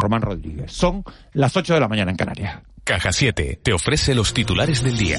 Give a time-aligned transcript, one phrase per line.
[0.00, 0.72] Román Rodríguez.
[0.72, 2.62] Son las 8 de la mañana en Canarias.
[2.84, 5.18] Caja 7 te ofrece los titulares del día.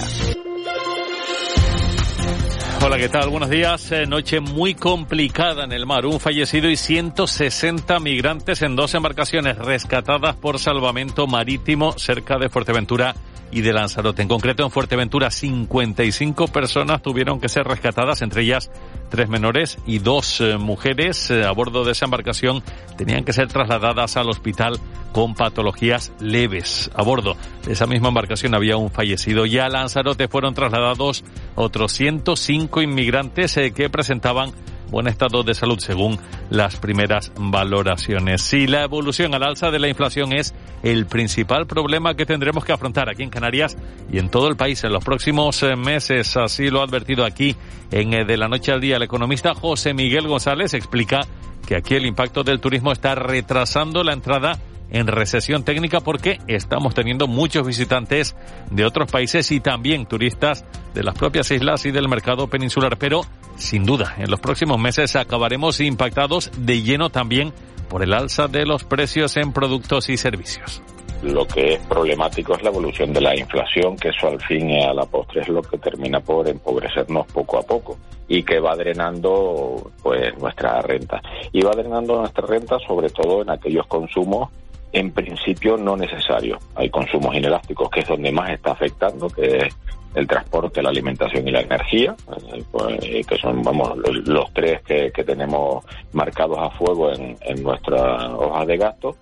[2.82, 3.30] Hola, ¿qué tal?
[3.30, 3.92] Buenos días.
[3.92, 6.06] Eh, noche muy complicada en el mar.
[6.06, 13.16] Un fallecido y 160 migrantes en dos embarcaciones rescatadas por salvamento marítimo cerca de Fuerteventura
[13.52, 14.22] y de Lanzarote.
[14.22, 18.70] En concreto, en Fuerteventura, 55 personas tuvieron que ser rescatadas, entre ellas
[19.10, 22.62] tres menores y dos eh, mujeres eh, a bordo de esa embarcación
[22.98, 24.80] tenían que ser trasladadas al hospital
[25.14, 26.92] con patologías leves.
[26.94, 31.24] A bordo de esa misma embarcación había un fallecido y a Lanzarote fueron trasladados
[31.56, 34.52] otros 105 inmigrantes eh, que presentaban
[34.90, 38.42] buen estado de salud según las primeras valoraciones.
[38.42, 42.74] Si la evolución al alza de la inflación es el principal problema que tendremos que
[42.74, 43.78] afrontar aquí en Canarias
[44.12, 47.56] y en todo el país en los próximos eh, meses, así lo ha advertido aquí
[47.92, 51.22] en eh, De la Noche al Día el economista José Miguel González, explica
[51.68, 56.94] que aquí el impacto del turismo está retrasando la entrada en recesión técnica porque estamos
[56.94, 58.36] teniendo muchos visitantes
[58.72, 62.98] de otros países y también turistas de las propias islas y del mercado peninsular.
[62.98, 63.22] Pero,
[63.58, 67.54] sin duda, en los próximos meses acabaremos impactados de lleno también
[67.90, 70.82] por el alza de los precios en productos y servicios.
[71.24, 74.84] Lo que es problemático es la evolución de la inflación, que eso al fin y
[74.84, 78.76] a la postre es lo que termina por empobrecernos poco a poco y que va
[78.76, 81.20] drenando pues nuestra renta.
[81.52, 84.50] Y va drenando nuestra renta sobre todo en aquellos consumos
[84.98, 86.58] en principio no necesario.
[86.76, 89.76] Hay consumos inelásticos que es donde más está afectando, que es
[90.16, 92.16] el transporte, la alimentación y la energía,
[92.54, 98.36] eh, pues, que son vamos los, tres que, tenemos marcados a fuego en, en nuestra
[98.36, 99.16] hoja de gasto.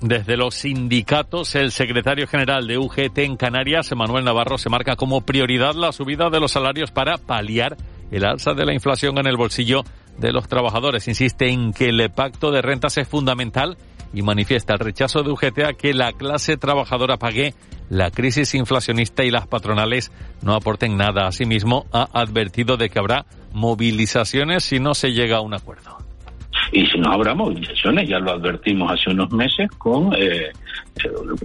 [0.00, 5.22] Desde los sindicatos, el secretario general de UGT en Canarias, Manuel Navarro, se marca como
[5.22, 7.76] prioridad la subida de los salarios para paliar
[8.10, 9.82] el alza de la inflación en el bolsillo
[10.18, 11.08] de los trabajadores.
[11.08, 13.76] Insiste en que el pacto de rentas es fundamental
[14.16, 17.52] y manifiesta el rechazo de UGT a que la clase trabajadora pague
[17.90, 20.10] la crisis inflacionista y las patronales
[20.40, 21.26] no aporten nada.
[21.26, 25.95] Asimismo, ha advertido de que habrá movilizaciones si no se llega a un acuerdo.
[26.72, 30.50] Y si no habrá movilizaciones, ya lo advertimos hace unos meses con eh,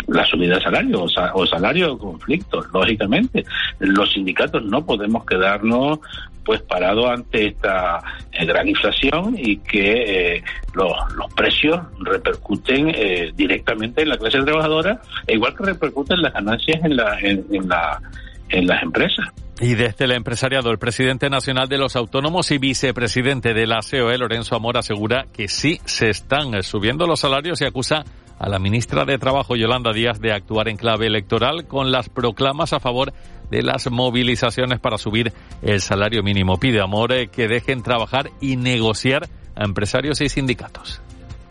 [0.08, 3.44] la subida de salario o, salario de conflicto, lógicamente.
[3.80, 6.00] Los sindicatos no podemos quedarnos
[6.44, 10.44] pues parados ante esta eh, gran inflación y que eh,
[10.74, 10.92] los,
[11.36, 12.92] precios repercuten
[13.36, 18.02] directamente en la clase trabajadora, e igual que repercuten las ganancias en, la, en, la,
[18.50, 19.28] en las empresas.
[19.64, 24.18] Y desde el empresariado, el presidente nacional de los autónomos y vicepresidente de la COE,
[24.18, 28.04] Lorenzo Amor, asegura que sí se están subiendo los salarios y acusa
[28.40, 32.74] a la ministra de Trabajo, Yolanda Díaz, de actuar en clave electoral con las proclamas
[32.74, 33.14] a favor
[33.52, 36.60] de las movilizaciones para subir el salario mínimo.
[36.60, 41.04] Pide Amor eh, que dejen trabajar y negociar a empresarios y sindicatos.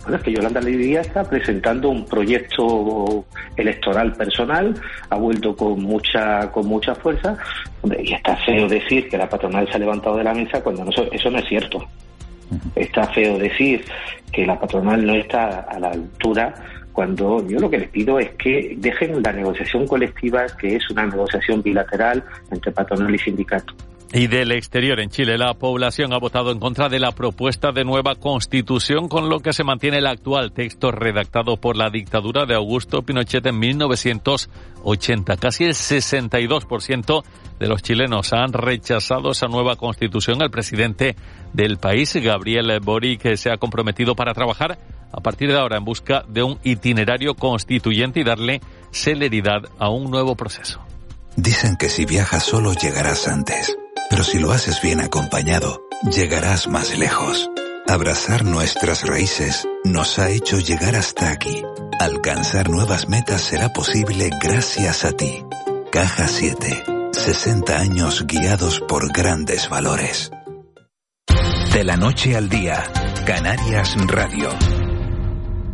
[0.03, 3.25] Bueno, es que Yolanda Díaz está presentando un proyecto
[3.57, 4.75] electoral personal,
[5.11, 7.37] ha vuelto con mucha con mucha fuerza,
[8.03, 10.91] y está feo decir que la patronal se ha levantado de la mesa cuando no,
[10.91, 11.87] eso no es cierto.
[12.75, 13.85] Está feo decir
[14.33, 16.55] que la patronal no está a la altura
[16.93, 21.07] cuando yo lo que les pido es que dejen la negociación colectiva, que es una
[21.07, 23.75] negociación bilateral entre patronal y sindicato.
[24.13, 27.85] Y del exterior en Chile, la población ha votado en contra de la propuesta de
[27.85, 32.57] nueva constitución, con lo que se mantiene el actual texto redactado por la dictadura de
[32.57, 35.37] Augusto Pinochet en 1980.
[35.37, 37.23] Casi el 62%
[37.61, 40.43] de los chilenos han rechazado esa nueva constitución.
[40.43, 41.15] El presidente
[41.53, 44.77] del país, Gabriel Boric, se ha comprometido para trabajar
[45.13, 48.61] a partir de ahora en busca de un itinerario constituyente y darle
[48.91, 50.81] celeridad a un nuevo proceso.
[51.37, 53.77] Dicen que si viajas solo llegarás antes.
[54.11, 57.49] Pero si lo haces bien acompañado, llegarás más lejos.
[57.89, 61.63] Abrazar nuestras raíces nos ha hecho llegar hasta aquí.
[61.99, 65.45] Alcanzar nuevas metas será posible gracias a ti.
[65.91, 66.85] Caja 7.
[67.13, 70.31] 60 años guiados por grandes valores.
[71.73, 72.83] De la noche al día,
[73.25, 74.80] Canarias Radio.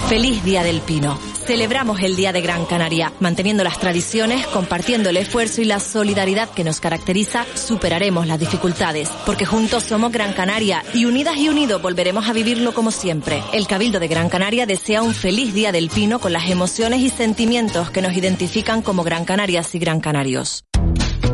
[0.08, 1.19] Feliz Día del Pino.
[1.47, 6.49] Celebramos el Día de Gran Canaria, manteniendo las tradiciones, compartiendo el esfuerzo y la solidaridad
[6.49, 11.82] que nos caracteriza, superaremos las dificultades, porque juntos somos Gran Canaria y unidas y unidos
[11.82, 13.43] volveremos a vivirlo como siempre.
[13.53, 17.09] El Cabildo de Gran Canaria desea un feliz Día del Pino con las emociones y
[17.09, 20.62] sentimientos que nos identifican como Gran Canarias y Gran Canarios.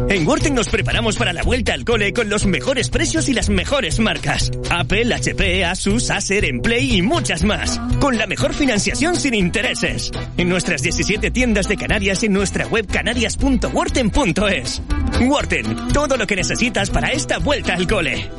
[0.09, 3.49] En Worten nos preparamos para la vuelta al cole con los mejores precios y las
[3.49, 4.51] mejores marcas.
[4.71, 7.81] Apple, HP, Asus, Acer, Emplay y muchas más.
[8.01, 10.11] Con la mejor financiación sin intereses.
[10.37, 14.83] En nuestras 17 tiendas de Canarias y en nuestra web canarias.worten.es.
[15.21, 18.31] Worten, todo lo que necesitas para esta vuelta al cole.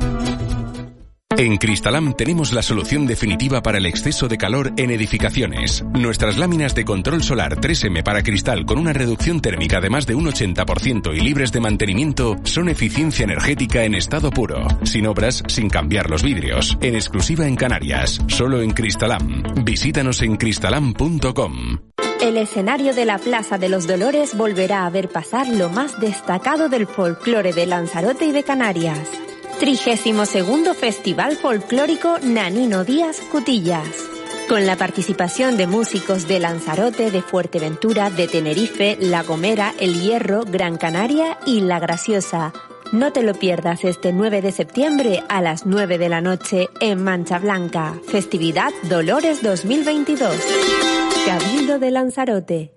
[1.36, 5.84] En Cristalam tenemos la solución definitiva para el exceso de calor en edificaciones.
[5.92, 10.14] Nuestras láminas de control solar 3M para cristal con una reducción térmica de más de
[10.14, 15.68] un 80% y libres de mantenimiento son eficiencia energética en estado puro, sin obras, sin
[15.68, 19.42] cambiar los vidrios, en exclusiva en Canarias, solo en Cristalam.
[19.64, 21.78] Visítanos en cristalam.com.
[22.20, 26.68] El escenario de la Plaza de los Dolores volverá a ver pasar lo más destacado
[26.68, 29.10] del folclore de Lanzarote y de Canarias.
[29.64, 33.88] 32 Festival Folclórico Nanino Díaz Cutillas.
[34.46, 40.42] Con la participación de músicos de Lanzarote, de Fuerteventura, de Tenerife, La Gomera, El Hierro,
[40.42, 42.52] Gran Canaria y La Graciosa.
[42.92, 47.02] No te lo pierdas este 9 de septiembre a las 9 de la noche en
[47.02, 47.98] Mancha Blanca.
[48.06, 50.36] Festividad Dolores 2022.
[51.24, 52.73] Cabildo de Lanzarote.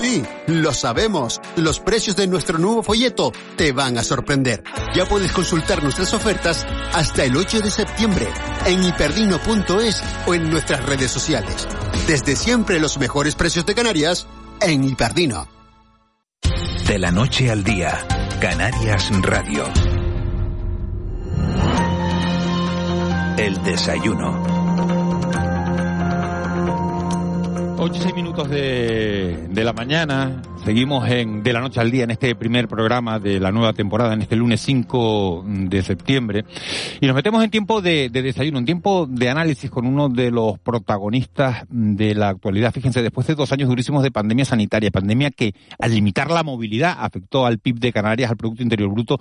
[0.00, 1.40] Sí, lo sabemos.
[1.56, 4.64] Los precios de nuestro nuevo folleto te van a sorprender.
[4.94, 8.28] Ya puedes consultar nuestras ofertas hasta el 8 de septiembre
[8.64, 11.68] en hiperdino.es o en nuestras redes sociales.
[12.06, 14.26] Desde siempre los mejores precios de Canarias
[14.60, 15.48] en Hiperdino.
[16.86, 18.06] De la noche al día,
[18.40, 19.64] Canarias Radio.
[23.36, 24.59] El desayuno.
[27.82, 30.42] 8 y 6 minutos de, de, la mañana.
[30.66, 34.12] Seguimos en De la Noche al Día en este primer programa de la nueva temporada,
[34.12, 36.44] en este lunes 5 de septiembre.
[37.00, 40.30] Y nos metemos en tiempo de, de, desayuno, en tiempo de análisis con uno de
[40.30, 42.70] los protagonistas de la actualidad.
[42.70, 46.98] Fíjense, después de dos años durísimos de pandemia sanitaria, pandemia que al limitar la movilidad
[46.98, 49.18] afectó al PIB de Canarias, al Producto Interior Bruto,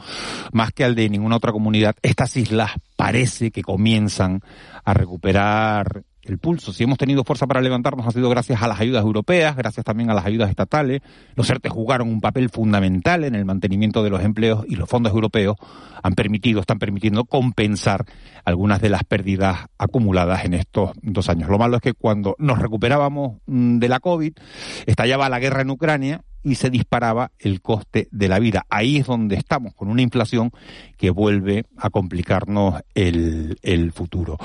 [0.51, 4.41] más que al de ninguna otra comunidad, estas islas parece que comienzan
[4.83, 6.73] a recuperar el pulso.
[6.73, 10.09] Si hemos tenido fuerza para levantarnos ha sido gracias a las ayudas europeas, gracias también
[10.09, 11.01] a las ayudas estatales.
[11.35, 15.13] Los ERTE jugaron un papel fundamental en el mantenimiento de los empleos y los fondos
[15.13, 15.55] europeos
[16.03, 18.05] han permitido, están permitiendo compensar
[18.45, 21.49] algunas de las pérdidas acumuladas en estos dos años.
[21.49, 24.33] Lo malo es que cuando nos recuperábamos mm, de la COVID,
[24.85, 28.65] estallaba la guerra en Ucrania y se disparaba el coste de la vida.
[28.69, 30.51] Ahí es donde estamos, con una inflación
[30.97, 34.37] que vuelve a complicarnos el, el, futuro.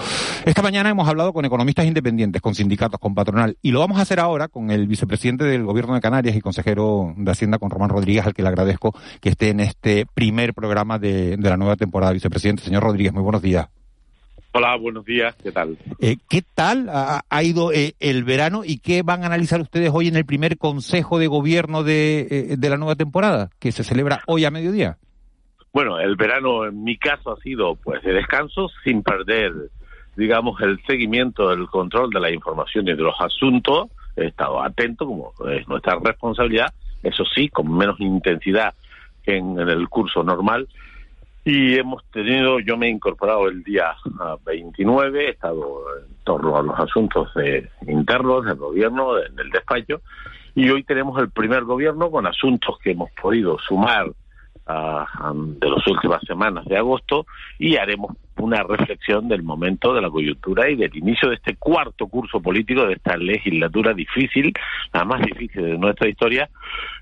[0.44, 4.02] Esta mañana hemos hablado con economistas independientes, con sindicatos, con patronal, y lo vamos a
[4.02, 7.90] hacer ahora con el vicepresidente del Gobierno de Canarias y consejero de Hacienda, con Román
[7.90, 11.76] Rodríguez, al que le agradezco que esté en este primer programa de, de la nueva
[11.76, 12.12] temporada.
[12.12, 13.68] Vicepresidente, señor Rodríguez, muy buenos días.
[14.56, 15.76] Hola, buenos días, ¿qué tal?
[15.98, 19.90] Eh, ¿Qué tal ha, ha ido eh, el verano y qué van a analizar ustedes
[19.92, 23.82] hoy en el primer Consejo de Gobierno de, eh, de la nueva temporada, que se
[23.82, 24.96] celebra hoy a mediodía?
[25.72, 29.52] Bueno, el verano en mi caso ha sido pues de descanso sin perder,
[30.14, 33.88] digamos, el seguimiento, el control de la información y de los asuntos.
[34.14, 36.72] He estado atento, como es nuestra responsabilidad,
[37.02, 38.72] eso sí, con menos intensidad
[39.24, 40.68] que en, en el curso normal,
[41.44, 43.94] y hemos tenido, yo me he incorporado el día
[44.44, 50.00] 29, he estado en torno a los asuntos de, internos del gobierno, en el despacho,
[50.54, 54.10] y hoy tenemos el primer gobierno con asuntos que hemos podido sumar
[54.66, 57.26] de las últimas semanas de agosto
[57.58, 62.06] y haremos una reflexión del momento de la coyuntura y del inicio de este cuarto
[62.06, 64.52] curso político de esta legislatura difícil,
[64.92, 66.48] la más difícil de nuestra historia,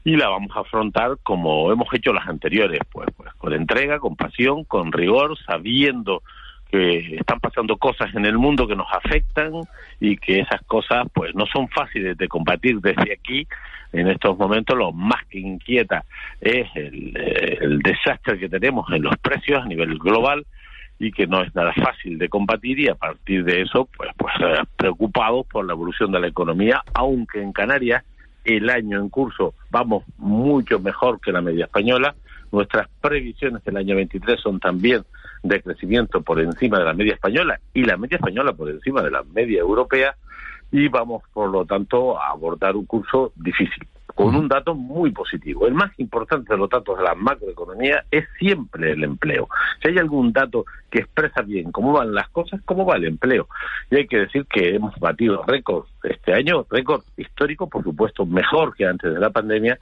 [0.05, 4.17] y la vamos a afrontar como hemos hecho las anteriores, pues, pues con entrega, con
[4.17, 6.23] pasión, con rigor, sabiendo
[6.73, 9.53] que están pasando cosas en el mundo que nos afectan
[10.01, 13.47] y que esas cosas pues no son fáciles de combatir desde aquí
[13.93, 16.03] en estos momentos lo más que inquieta
[16.41, 17.15] es el,
[17.61, 20.47] el, desastre que tenemos en los precios a nivel global
[20.99, 24.33] y que no es nada fácil de combatir y a partir de eso pues pues
[24.75, 28.03] preocupados por la evolución de la economía aunque en Canarias
[28.45, 32.15] el año en curso vamos mucho mejor que la media española.
[32.51, 35.05] Nuestras previsiones del año 23 son también
[35.43, 39.11] de crecimiento por encima de la media española y la media española por encima de
[39.11, 40.15] la media europea
[40.73, 43.87] y vamos, por lo tanto, a abordar un curso difícil.
[44.15, 45.67] con un dato muy positivo.
[45.67, 49.49] El más importante de los datos de la macroeconomía es siempre el empleo.
[49.81, 53.49] Si hay algún dato que expresa bien cómo van las cosas, cómo va el empleo.
[53.91, 58.75] Y hay que decir que hemos batido récords este año, récord histórico, por supuesto, mejor
[58.75, 59.79] que antes de la pandemia.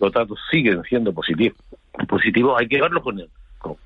[0.00, 1.58] Los datos siguen siendo positivos.
[2.08, 3.20] Positivos hay que verlo con,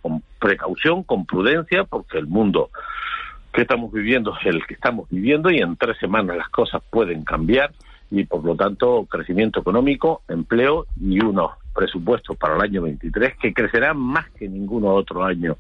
[0.00, 2.70] con, precaución, con prudencia, porque el mundo
[3.52, 7.24] que estamos viviendo es el que estamos viviendo y en tres semanas las cosas pueden
[7.24, 7.72] cambiar
[8.10, 13.52] y por lo tanto crecimiento económico, empleo y unos presupuestos para el año 23 que
[13.52, 15.56] crecerán más que ninguno otro año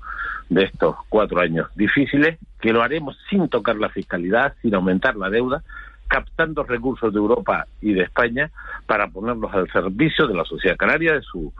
[0.48, 5.30] de estos cuatro años difíciles, que lo haremos sin tocar la fiscalidad, sin aumentar la
[5.30, 5.62] deuda,
[6.08, 8.50] captando recursos de Europa y de España
[8.86, 11.52] para ponerlos al servicio de la sociedad canaria, de su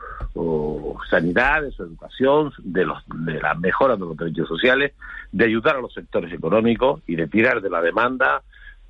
[1.08, 4.92] sanidad, de su educación, de, los, de la mejora de los derechos sociales,
[5.30, 8.42] de ayudar a los sectores económicos y de tirar de la demanda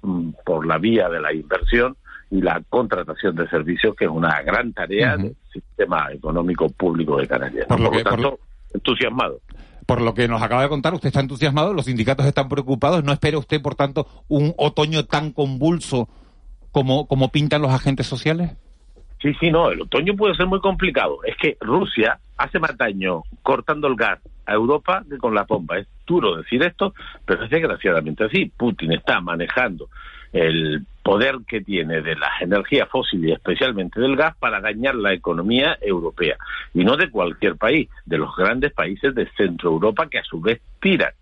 [0.02, 1.96] mm, por la vía de la inversión
[2.30, 7.26] y la contratación de servicios, que es una gran tarea del sistema económico público de
[7.26, 7.66] Canarias.
[7.66, 8.38] Por lo, tanto,
[8.72, 9.40] entusiasmado
[9.88, 13.02] por lo que nos acaba de contar, usted está entusiasmado, los sindicatos están preocupados.
[13.02, 16.10] ¿No espera usted, por tanto, un otoño tan convulso
[16.72, 18.50] como, como pintan los agentes sociales?
[19.22, 21.20] Sí, sí, no, el otoño puede ser muy complicado.
[21.24, 25.78] Es que Rusia hace más daño cortando el gas a Europa que con la bomba.
[25.78, 26.92] Es duro decir esto,
[27.24, 28.52] pero es desgraciadamente así.
[28.58, 29.88] Putin está manejando
[30.34, 35.14] el poder que tiene de las energías fósiles y especialmente del gas para dañar la
[35.14, 36.36] economía europea.
[36.74, 40.38] Y no de cualquier país, de los grandes países de Centro Europa que a su
[40.38, 41.12] vez tiran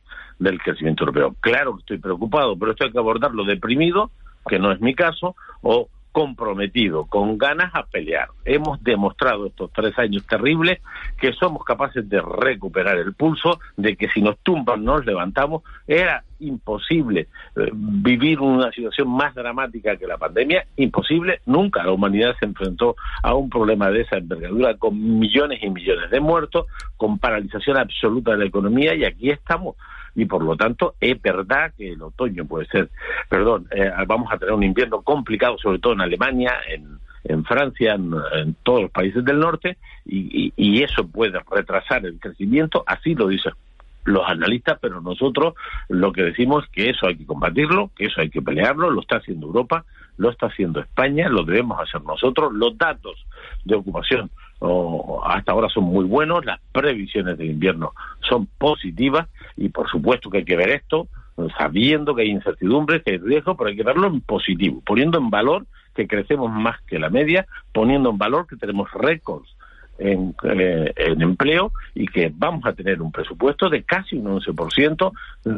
[0.41, 1.37] del crecimiento europeo.
[1.39, 4.11] Claro que estoy preocupado, pero esto hay que abordarlo deprimido,
[4.49, 8.31] que no es mi caso, o comprometido, con ganas a pelear.
[8.45, 10.81] Hemos demostrado estos tres años terribles
[11.21, 15.63] que somos capaces de recuperar el pulso, de que si nos tumban nos levantamos.
[15.87, 21.41] Era imposible eh, vivir una situación más dramática que la pandemia, imposible.
[21.47, 26.11] Nunca la humanidad se enfrentó a un problema de esa envergadura con millones y millones
[26.11, 26.67] de muertos,
[26.97, 29.77] con paralización absoluta de la economía y aquí estamos
[30.17, 32.89] y por lo tanto es verdad que el otoño puede ser,
[33.29, 38.57] perdón, eh, vamos a tener un invierno complicado, sobre todo en Alemania, en, Francia, en,
[38.63, 39.77] todos los países del norte,
[40.07, 43.53] y, eso puede retrasar el crecimiento, así lo dicen
[44.07, 45.55] los analistas, pero nosotros
[45.89, 49.01] lo que decimos es que eso hay que combatirlo, que eso hay que pelearlo, lo
[49.01, 49.85] está haciendo Europa,
[50.17, 52.53] lo está haciendo España, lo debemos hacer nosotros.
[52.55, 53.27] Los datos
[53.65, 54.31] de ocupación
[55.25, 57.93] hasta ahora son muy buenos, las previsiones de invierno
[58.27, 61.09] son positivas y por supuesto que hay que ver esto
[61.59, 65.29] sabiendo que hay incertidumbre, que hay riesgo, pero hay que verlo en positivo, poniendo en
[65.29, 69.56] valor que crecemos más que la media, poniendo en valor que tenemos récords
[69.99, 75.13] en, eh, en, empleo y que vamos a tener un presupuesto de casi un 11%,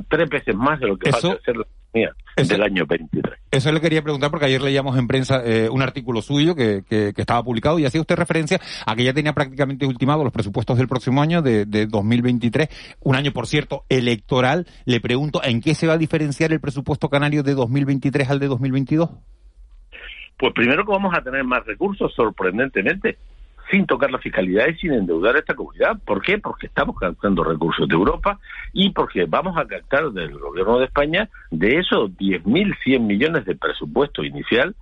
[0.08, 3.38] tres veces más de lo que va a ser la economía del año 23.
[3.50, 7.12] Eso le quería preguntar porque ayer leíamos en prensa eh, un artículo suyo que, que,
[7.16, 10.88] estaba publicado y hacía usted referencia a que ya tenía prácticamente ultimado los presupuestos del
[10.88, 14.66] próximo año, de, de 2023, un año, por cierto, electoral.
[14.84, 18.46] Le pregunto, ¿en qué se va a diferenciar el presupuesto canario de 2023 al de
[18.46, 19.10] 2022?
[20.38, 23.18] Pues primero que vamos a tener más recursos, sorprendentemente
[23.70, 25.98] sin tocar la fiscalidad y sin endeudar a esta comunidad.
[26.04, 26.38] ¿Por qué?
[26.38, 28.38] Porque estamos captando recursos de Europa
[28.72, 34.24] y porque vamos a captar del gobierno de España de esos 10.100 millones de presupuesto
[34.24, 34.74] inicial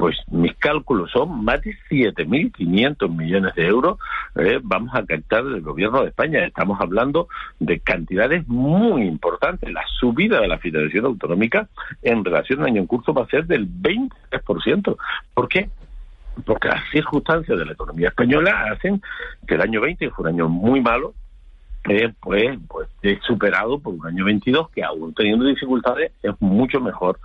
[0.00, 3.98] pues mis cálculos son más de 7.500 millones de euros
[4.34, 6.46] eh, vamos a captar del gobierno de España.
[6.46, 9.70] Estamos hablando de cantidades muy importantes.
[9.70, 11.68] La subida de la financiación autonómica
[12.00, 14.96] en relación al año en curso va a ser del 23%.
[15.34, 15.68] ¿Por qué?
[16.44, 19.00] Porque las circunstancias de la economía española hacen
[19.46, 21.14] que el año 20 fue un año muy malo,
[21.88, 26.80] eh, pues, pues es superado por un año 22 que aún teniendo dificultades es mucho
[26.80, 27.18] mejor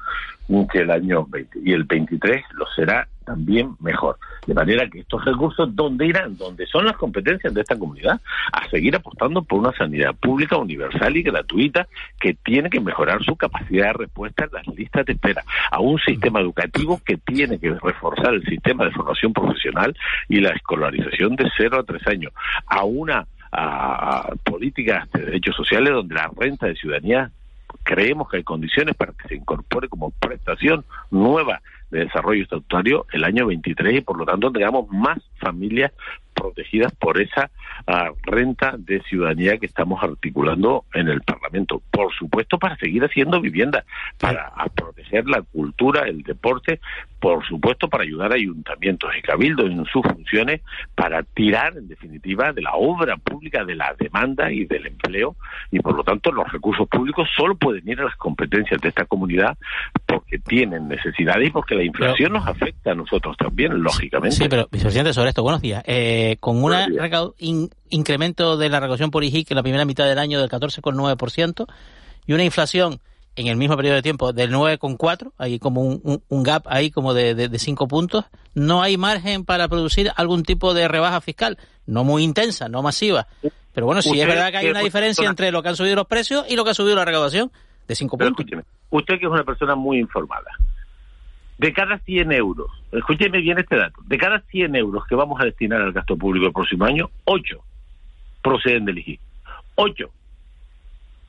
[0.72, 4.18] que el año 20 y el 23 lo será también mejor.
[4.46, 6.38] De manera que estos recursos, ¿dónde irán?
[6.38, 8.22] ¿Dónde son las competencias de esta comunidad?
[8.54, 11.88] A seguir apostando por una sanidad pública, universal y gratuita
[12.20, 15.44] que tiene que mejorar su capacidad de respuesta en las listas de espera.
[15.72, 19.98] A un sistema educativo que tiene que reforzar el sistema de formación profesional
[20.30, 22.34] y la escolarización de 0 a 3 años.
[22.68, 27.32] A una a políticas de derechos sociales donde la renta de ciudadanía
[27.84, 31.62] creemos que hay condiciones para que se incorpore como prestación nueva
[31.92, 35.92] de desarrollo estatutario el año 23 y por lo tanto tengamos más familias
[36.36, 37.50] protegidas por esa
[37.88, 41.82] ah, renta de ciudadanía que estamos articulando en el Parlamento.
[41.90, 43.86] Por supuesto, para seguir haciendo vivienda,
[44.20, 46.82] para proteger la cultura, el deporte,
[47.20, 50.62] por supuesto para ayudar a ayuntamientos y cabildos en sus funciones,
[50.94, 55.36] para tirar en definitiva de la obra pública, de la demanda y del empleo,
[55.72, 59.06] y por lo tanto los recursos públicos solo pueden ir a las competencias de esta
[59.06, 59.58] comunidad
[60.06, 64.36] porque tienen necesidades y porque la inflación nos afecta a nosotros también, lógicamente.
[64.36, 65.84] Sí, pero vicepresidente, sobre buenos días.
[65.88, 70.40] Eh, con un incremento de la recaudación por IGIC en la primera mitad del año
[70.40, 71.68] del 14,9%
[72.26, 73.00] y una inflación
[73.36, 77.14] en el mismo periodo de tiempo del 9,4, hay como un, un, gap ahí como
[77.14, 82.04] de, de, 5 puntos, no hay margen para producir algún tipo de rebaja fiscal, no
[82.04, 83.28] muy intensa, no masiva.
[83.74, 86.08] Pero bueno, sí es verdad que hay una diferencia entre lo que han subido los
[86.08, 87.52] precios y lo que ha subido la recaudación
[87.88, 88.46] de 5 puntos.
[88.90, 90.52] usted que es una persona muy informada,
[91.58, 95.46] de cada 100 euros, escúcheme bien este dato, de cada 100 euros que vamos a
[95.46, 97.64] destinar al gasto público el próximo año, 8
[98.46, 99.20] proceden del IGI.
[99.76, 100.10] 8.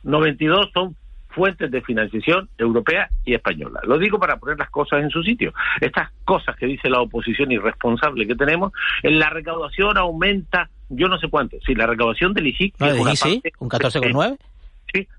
[0.04, 0.94] 92 son
[1.30, 3.80] fuentes de financiación europea y española.
[3.84, 5.52] Lo digo para poner las cosas en su sitio.
[5.80, 11.18] Estas cosas que dice la oposición irresponsable que tenemos, en la recaudación aumenta yo no
[11.18, 11.56] sé cuánto.
[11.66, 12.78] Si la recaudación del IGIC...
[12.78, 14.38] ¿No, es sí, un 14,9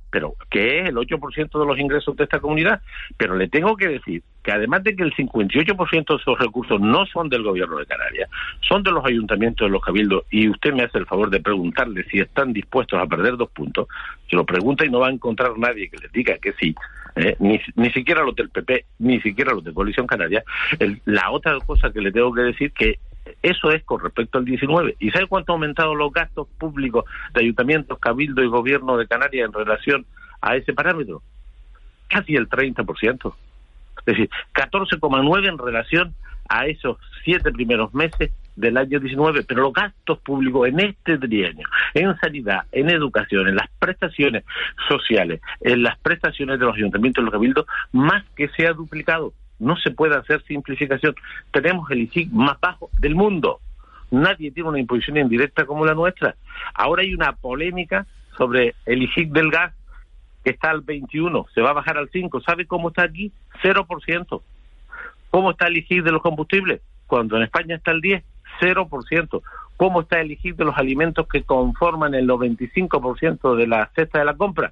[0.10, 2.82] pero que es el 8% de los ingresos de esta comunidad.
[3.18, 7.06] Pero le tengo que decir que además de que el 58% de esos recursos no
[7.06, 8.30] son del gobierno de Canarias,
[8.62, 12.06] son de los ayuntamientos de los cabildos, y usted me hace el favor de preguntarle
[12.06, 13.88] si están dispuestos a perder dos puntos,
[14.30, 16.74] se lo pregunta y no va a encontrar nadie que le diga que sí,
[17.18, 17.36] ¿eh?
[17.40, 20.44] ni, ni siquiera los del PP, ni siquiera los de Coalición Canaria.
[21.06, 23.00] la otra cosa que le tengo que decir que
[23.42, 24.96] eso es con respecto al 19.
[25.00, 29.48] ¿Y sabe cuánto han aumentado los gastos públicos de ayuntamientos, cabildo y gobierno de Canarias
[29.48, 30.06] en relación
[30.42, 31.22] a ese parámetro?
[32.10, 33.34] Casi el 30%.
[34.00, 36.16] Es decir, 14,9 en relación
[36.50, 41.68] a esos siete primeros meses del año 19, pero los gastos públicos en este trienio,
[41.94, 44.44] en sanidad, en educación, en las prestaciones
[44.88, 49.34] sociales, en las prestaciones de los ayuntamientos y los cabildos, más que se ha duplicado.
[49.60, 51.16] No se puede hacer simplificación.
[51.52, 53.60] Tenemos el ICIC más bajo del mundo.
[54.12, 56.36] Nadie tiene una imposición indirecta como la nuestra.
[56.74, 58.06] Ahora hay una polémica
[58.38, 59.74] sobre el ICIC del gas
[60.44, 62.40] que está al 21, se va a bajar al 5.
[62.42, 63.34] ¿Sabe cómo está aquí?
[63.62, 64.42] 0%.
[65.30, 66.82] ¿Cómo está el ICIC de los combustibles?
[67.06, 68.24] Cuando en España está el 10,
[68.62, 69.42] 0%.
[69.76, 74.26] ¿Cómo está el ICIC de los alimentos que conforman el 95% de la cesta de
[74.26, 74.72] la compra?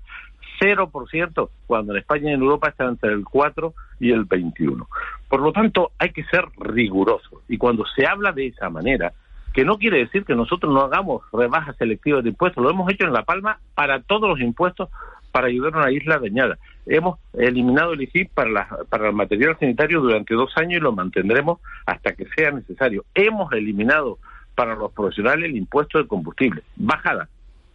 [0.59, 4.87] 0%, cuando en España y en Europa está entre el 4 y el 21.
[5.29, 7.41] Por lo tanto, hay que ser rigurosos.
[7.47, 9.13] Y cuando se habla de esa manera,
[9.53, 13.05] que no quiere decir que nosotros no hagamos rebajas selectivas de impuestos, lo hemos hecho
[13.05, 14.89] en La Palma para todos los impuestos
[15.31, 16.57] para ayudar a una isla dañada.
[16.85, 21.59] Hemos eliminado el ICI para, para el material sanitario durante dos años y lo mantendremos
[21.85, 23.05] hasta que sea necesario.
[23.13, 24.17] Hemos eliminado
[24.55, 26.63] para los profesionales el impuesto de combustible.
[26.75, 27.27] Bajada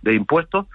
[0.02, 0.66] de impuestos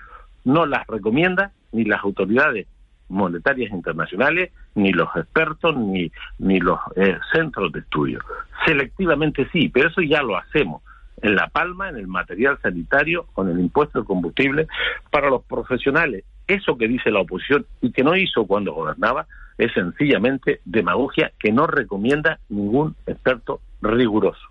[0.43, 2.67] no las recomienda ni las autoridades
[3.09, 8.19] monetarias internacionales, ni los expertos, ni, ni los eh, centros de estudio.
[8.65, 10.81] Selectivamente sí, pero eso ya lo hacemos
[11.21, 14.67] en La Palma, en el material sanitario, con el impuesto de combustible,
[15.11, 16.23] para los profesionales.
[16.47, 19.25] Eso que dice la oposición y que no hizo cuando gobernaba
[19.57, 24.41] es sencillamente demagogia que no recomienda ningún experto riguroso.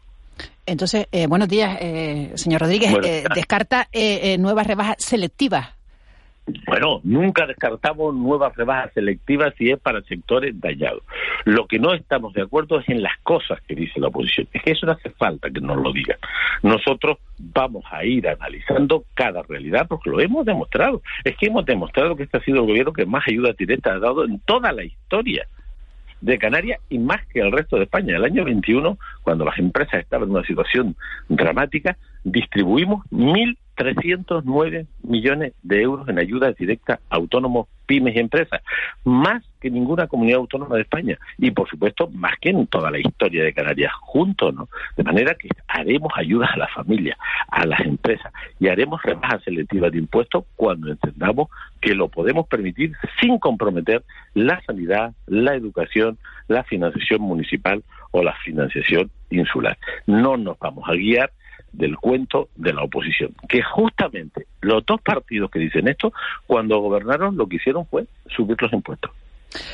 [0.66, 2.94] Entonces, eh, buenos días, eh, señor Rodríguez.
[3.34, 3.88] descarta
[4.38, 5.73] nuevas rebajas selectivas
[6.66, 11.02] bueno, nunca descartamos nuevas rebajas selectivas si es para sectores dañados.
[11.44, 14.48] Lo que no estamos de acuerdo es en las cosas que dice la oposición.
[14.52, 16.18] Es que eso no hace falta que nos lo digan.
[16.62, 21.02] Nosotros vamos a ir analizando cada realidad porque lo hemos demostrado.
[21.24, 23.98] Es que hemos demostrado que este ha sido el gobierno que más ayuda directa ha
[23.98, 25.46] dado en toda la historia
[26.24, 28.16] de Canarias y más que el resto de España.
[28.16, 30.96] El año 21, cuando las empresas estaban en una situación
[31.28, 38.62] dramática, distribuimos mil 309 millones de euros en ayuda directa a autónomos, pymes y empresas,
[39.04, 42.98] más que ninguna comunidad autónoma de España y por supuesto más que en toda la
[42.98, 44.68] historia de Canarias juntos, ¿no?
[44.96, 47.16] De manera que haremos ayudas a las familias,
[47.48, 51.48] a las empresas y haremos rebajas selectivas de impuestos cuando entendamos
[51.80, 56.18] que lo podemos permitir sin comprometer la sanidad, la educación,
[56.48, 59.78] la financiación municipal o la financiación insular.
[60.06, 61.30] No nos vamos a guiar
[61.76, 66.12] del cuento de la oposición, que justamente los dos partidos que dicen esto,
[66.46, 69.10] cuando gobernaron lo que hicieron fue subir los impuestos.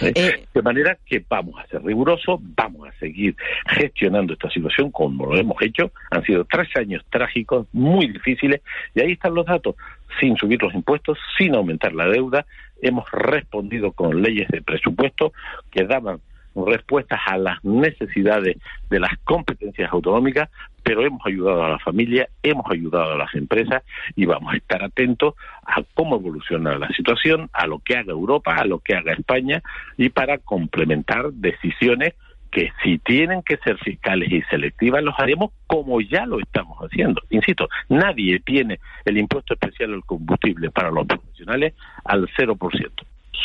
[0.02, 0.12] ¿Eh?
[0.14, 3.34] Eh, de manera que vamos a ser rigurosos, vamos a seguir
[3.66, 5.92] gestionando esta situación como lo hemos hecho.
[6.10, 8.60] Han sido tres años trágicos, muy difíciles,
[8.94, 9.76] y ahí están los datos.
[10.20, 12.44] Sin subir los impuestos, sin aumentar la deuda,
[12.82, 15.32] hemos respondido con leyes de presupuesto
[15.70, 16.20] que daban
[16.54, 18.56] respuestas a las necesidades
[18.88, 20.48] de las competencias autonómicas,
[20.82, 23.82] pero hemos ayudado a la familia, hemos ayudado a las empresas
[24.16, 25.34] y vamos a estar atentos
[25.64, 29.62] a cómo evoluciona la situación, a lo que haga Europa, a lo que haga España
[29.96, 32.14] y para complementar decisiones
[32.50, 37.22] que si tienen que ser fiscales y selectivas, los haremos como ya lo estamos haciendo.
[37.30, 42.90] Insisto, nadie tiene el impuesto especial al combustible para los profesionales al 0%.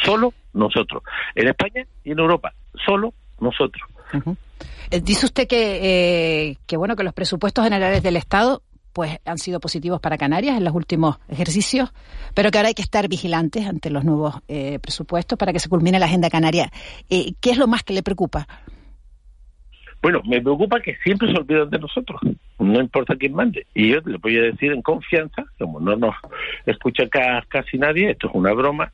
[0.04, 1.04] Solo nosotros.
[1.36, 2.54] En España y en Europa,
[2.86, 3.84] solo nosotros.
[4.92, 5.80] Eh, dice usted que,
[6.50, 8.62] eh, que, bueno, que los presupuestos generales del Estado
[8.94, 11.92] pues han sido positivos para Canarias en los últimos ejercicios,
[12.34, 15.68] pero que ahora hay que estar vigilantes ante los nuevos eh, presupuestos para que se
[15.68, 16.72] culmine la agenda canaria.
[17.10, 18.48] ¿Qué es lo más que le preocupa?
[20.02, 22.22] Bueno, me preocupa que siempre se olvidan de nosotros,
[22.60, 23.66] no importa quién mande.
[23.74, 26.16] Y yo le voy a decir en confianza, como no nos
[26.66, 27.04] escucha
[27.50, 28.94] casi nadie, esto es una broma,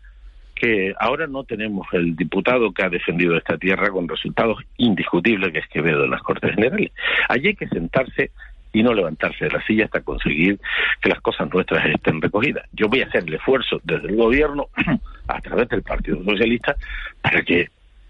[0.62, 5.58] que ahora no tenemos el diputado que ha defendido esta tierra con resultados indiscutibles que
[5.58, 6.92] es que veo en las Cortes Generales.
[7.30, 8.30] Allí hay que sentarse
[8.72, 10.60] y no levantarse de la silla hasta conseguir
[11.02, 12.64] que las cosas nuestras estén recogidas.
[12.74, 14.68] Yo voy a hacer el esfuerzo desde el gobierno,
[15.28, 16.76] a través del Partido Socialista,
[17.24, 17.70] para que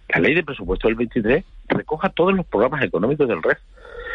[0.09, 3.59] la ley de presupuesto del 23 recoja todos los programas económicos del REF.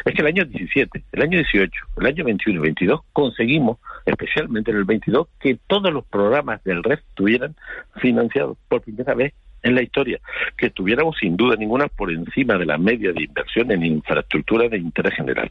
[0.04, 4.70] Es que el año 17, el año 18, el año 21 y 22 conseguimos, especialmente
[4.70, 7.54] en el 22, que todos los programas del REF estuvieran
[7.96, 10.20] financiados por primera vez en la historia,
[10.56, 14.78] que estuviéramos sin duda ninguna por encima de la media de inversión en infraestructura de
[14.78, 15.50] interés general.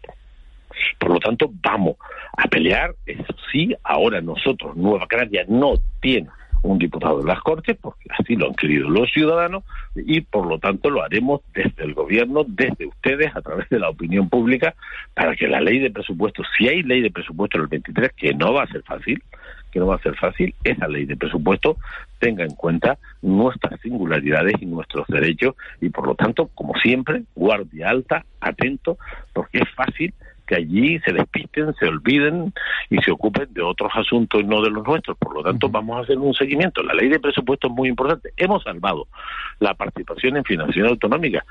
[1.00, 1.98] Por lo tanto, vamos
[2.38, 6.30] a pelear, eso sí, ahora nosotros, Nueva Canaria no tiene
[6.63, 9.63] un diputado de las Cortes, porque así lo han querido los ciudadanos,
[9.96, 13.89] y por lo tanto lo haremos desde el gobierno, desde ustedes, a través de la
[13.89, 14.76] opinión pública,
[15.13, 18.34] para que la ley de presupuesto, si hay ley de presupuesto en el 23, que
[18.34, 19.22] no va a ser fácil,
[19.72, 21.78] que no va a ser fácil, esa ley de presupuesto
[22.20, 27.89] tenga en cuenta nuestras singularidades y nuestros derechos, y por lo tanto, como siempre, guardia
[27.89, 28.98] alta, atento,
[29.34, 30.13] porque es fácil
[30.45, 32.53] que allí se despisten, se olviden
[32.89, 35.17] y se ocupen de otros asuntos y no de los nuestros.
[35.17, 36.84] Por lo tanto, vamos a hacer un seguimiento.
[36.84, 38.31] La ley de presupuesto es muy importante.
[38.38, 39.08] Hemos salvado
[39.60, 41.43] la participación en financiación autonómica.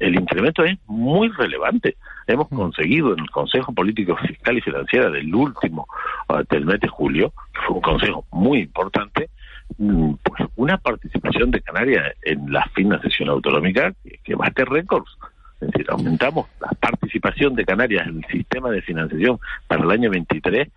[0.00, 1.96] El incremento es muy relevante.
[2.26, 5.86] Hemos conseguido en el Consejo Político Fiscal y Financiera del último,
[6.28, 9.30] ah, del mes de julio, que fue un consejo muy importante,
[9.78, 15.16] mm, pues una participación de Canarias en la financiación autonómica que, que bate récords.
[15.64, 20.10] Es decir, aumentamos la participación de Canarias en el sistema de financiación para el año
[20.10, 20.68] 23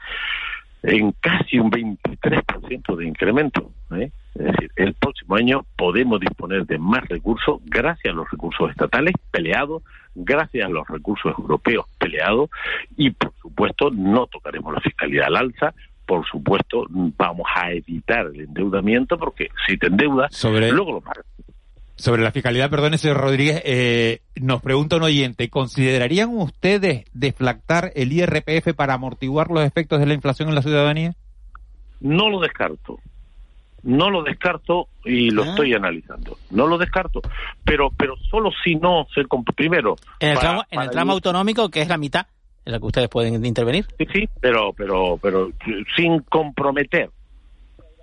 [0.84, 3.71] en casi un 23% de incremento.
[3.91, 4.12] ¿eh?
[4.36, 9.13] Es decir, el próximo año podemos disponer de más recursos gracias a los recursos estatales
[9.32, 9.84] peleados,
[10.15, 12.50] gracias a los recursos europeos peleados
[12.95, 15.73] y, por supuesto, no tocaremos la fiscalidad al alza.
[16.06, 21.26] Por supuesto, vamos a evitar el endeudamiento porque si te endeudas, luego lo pagas.
[21.98, 28.14] Sobre la fiscalidad, perdón, señor Rodríguez, eh, nos pregunta un oyente, ¿considerarían ustedes deflactar el
[28.14, 31.16] IRPF para amortiguar los efectos de la inflación en la ciudadanía?
[32.00, 33.00] No lo descarto.
[33.82, 35.48] No lo descarto y lo ah.
[35.48, 36.38] estoy analizando.
[36.52, 37.20] No lo descarto.
[37.64, 39.24] Pero pero solo si no se...
[39.56, 39.96] Primero...
[40.20, 42.28] En el, tramo, en el tramo autonómico, que es la mitad
[42.66, 43.86] en la que ustedes pueden intervenir.
[43.98, 45.50] Sí, sí, pero, pero, pero
[45.96, 47.10] sin comprometer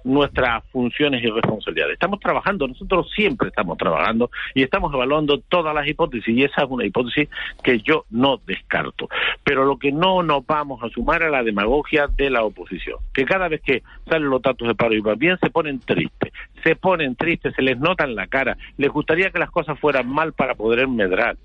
[0.04, 1.94] nuestras funciones y responsabilidades.
[1.94, 6.70] Estamos trabajando, nosotros siempre estamos trabajando y estamos evaluando todas las hipótesis y esa es
[6.70, 7.28] una hipótesis
[7.62, 9.08] que yo no descarto.
[9.42, 13.24] Pero lo que no nos vamos a sumar a la demagogia de la oposición, que
[13.24, 16.23] cada vez que salen los datos de paro y va bien se ponen tristes,
[16.64, 20.08] se ponen tristes, se les nota en la cara, les gustaría que las cosas fueran
[20.08, 21.36] mal para poder medrar.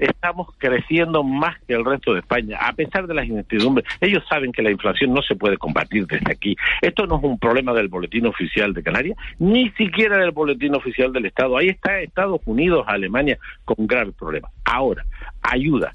[0.00, 3.86] Estamos creciendo más que el resto de España, a pesar de las incertidumbres.
[4.00, 6.56] Ellos saben que la inflación no se puede combatir desde aquí.
[6.80, 11.12] Esto no es un problema del boletín oficial de Canarias, ni siquiera del boletín oficial
[11.12, 11.56] del Estado.
[11.56, 14.52] Ahí está Estados Unidos, Alemania, con graves problemas.
[14.64, 15.04] Ahora,
[15.42, 15.92] ayuda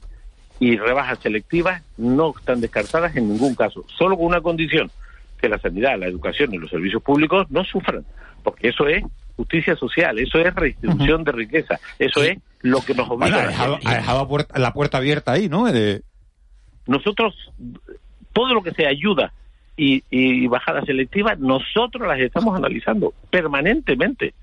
[0.59, 4.91] y rebajas selectivas no están descartadas en ningún caso, solo con una condición,
[5.39, 8.05] que la sanidad, la educación y los servicios públicos no sufran,
[8.43, 9.03] porque eso es
[9.35, 13.43] justicia social, eso es redistribución de riqueza, eso es lo que nos obliga.
[13.43, 15.65] ha dejado, ha dejado la puerta abierta ahí, ¿no?
[16.85, 17.35] Nosotros,
[18.33, 19.33] todo lo que sea ayuda
[19.75, 24.33] y, y bajadas selectivas, nosotros las estamos analizando permanentemente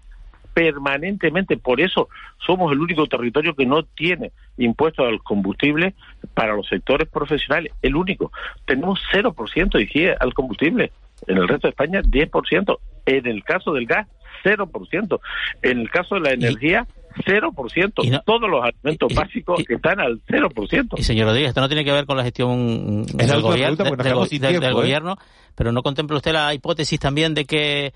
[0.53, 1.57] permanentemente.
[1.57, 2.09] Por eso
[2.45, 5.95] somos el único territorio que no tiene impuestos al combustible
[6.35, 7.73] para los sectores profesionales.
[7.83, 8.33] El único.
[8.65, 10.93] Tenemos 0% de IGE al combustible.
[11.27, 12.79] En el resto de España, 10%.
[13.07, 14.07] En el caso del gas,
[14.45, 15.21] 0%.
[15.63, 16.87] En el caso de la energía,
[17.27, 18.23] 0%.
[18.25, 20.99] Todos los alimentos básicos están al 0%.
[20.99, 24.73] Y señor Rodríguez, esto no tiene que ver con la gestión del, gobierno, del, ¿eh?
[24.73, 25.17] gobierno,
[25.55, 27.93] pero ¿no contempla usted la hipótesis también de que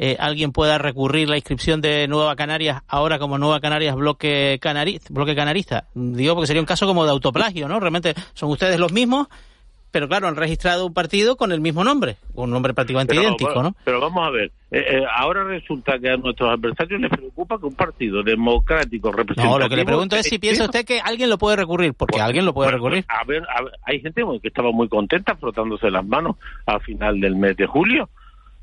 [0.00, 5.00] eh, alguien pueda recurrir la inscripción de Nueva Canarias ahora como Nueva Canarias bloque, canari
[5.10, 5.88] bloque canarista.
[5.94, 7.80] Digo porque sería un caso como de autoplagio, ¿no?
[7.80, 9.26] Realmente son ustedes los mismos,
[9.90, 13.74] pero claro, han registrado un partido con el mismo nombre, un nombre prácticamente idéntico, ¿no?
[13.84, 17.66] Pero vamos a ver, eh, eh, ahora resulta que a nuestros adversarios les preocupa que
[17.66, 19.58] un partido democrático representativo...
[19.58, 22.20] No, lo que le pregunto es si piensa usted que alguien lo puede recurrir, porque
[22.20, 23.04] alguien lo puede recurrir.
[23.08, 27.20] A ver, a ver, hay gente que estaba muy contenta frotándose las manos al final
[27.20, 28.10] del mes de julio,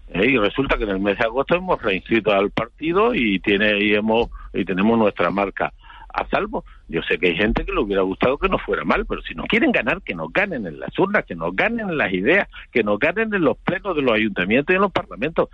[0.10, 0.30] ¿eh?
[0.30, 3.94] y resulta que en el mes de agosto hemos reinscrito al partido y tiene y
[3.94, 5.74] hemos y tenemos nuestra marca
[6.16, 6.64] a salvo.
[6.88, 9.34] Yo sé que hay gente que le hubiera gustado que no fuera mal, pero si
[9.34, 12.48] no quieren ganar, que nos ganen en las urnas, que nos ganen en las ideas,
[12.72, 15.50] que nos ganen en los plenos de los ayuntamientos y en los parlamentos.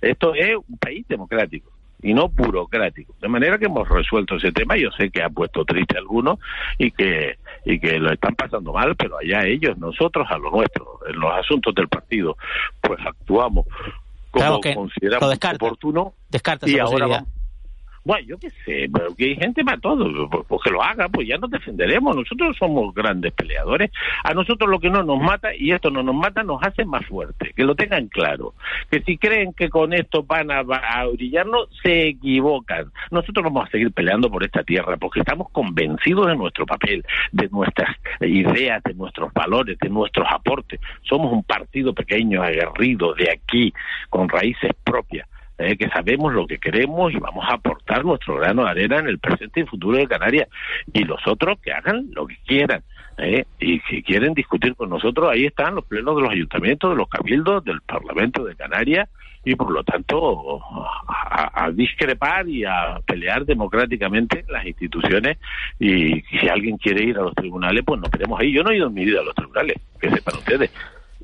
[0.00, 1.70] Esto es un país democrático
[2.02, 3.14] y no burocrático.
[3.20, 4.76] De manera que hemos resuelto ese tema.
[4.76, 6.38] Yo sé que ha puesto triste a algunos
[6.78, 11.00] y que, y que lo están pasando mal, pero allá ellos, nosotros a lo nuestro.
[11.08, 12.36] En los asuntos del partido,
[12.80, 13.66] pues actuamos
[14.30, 16.14] como consideramos oportuno.
[16.30, 17.28] Descarta y ahora vamos,
[18.06, 21.08] bueno, yo qué sé, pero que hay gente para todo, pues, pues, que lo haga,
[21.08, 22.14] pues ya nos defenderemos.
[22.14, 23.90] Nosotros somos grandes peleadores.
[24.22, 27.04] A nosotros lo que no nos mata, y esto no nos mata, nos hace más
[27.06, 27.52] fuertes.
[27.52, 28.54] Que lo tengan claro.
[28.92, 32.92] Que si creen que con esto van a, a brillarnos, se equivocan.
[33.10, 37.48] Nosotros vamos a seguir peleando por esta tierra porque estamos convencidos de nuestro papel, de
[37.48, 40.78] nuestras ideas, de nuestros valores, de nuestros aportes.
[41.02, 43.74] Somos un partido pequeño, aguerrido, de aquí,
[44.10, 45.26] con raíces propias
[45.58, 49.08] eh, que sabemos lo que queremos y vamos a aportar nuestro grano de arena en
[49.08, 50.48] el presente y futuro de Canarias.
[50.92, 52.82] Y los otros que hagan lo que quieran.
[53.18, 56.96] Eh, y si quieren discutir con nosotros, ahí están los plenos de los ayuntamientos, de
[56.96, 59.08] los cabildos, del Parlamento de Canarias
[59.46, 60.60] y por lo tanto
[61.08, 65.38] a, discrepar y a pelear democráticamente las instituciones
[65.78, 68.76] y si alguien quiere ir a los tribunales pues nos queremos ahí yo no he
[68.76, 70.72] ido en mi vida a los tribunales que sepan ustedes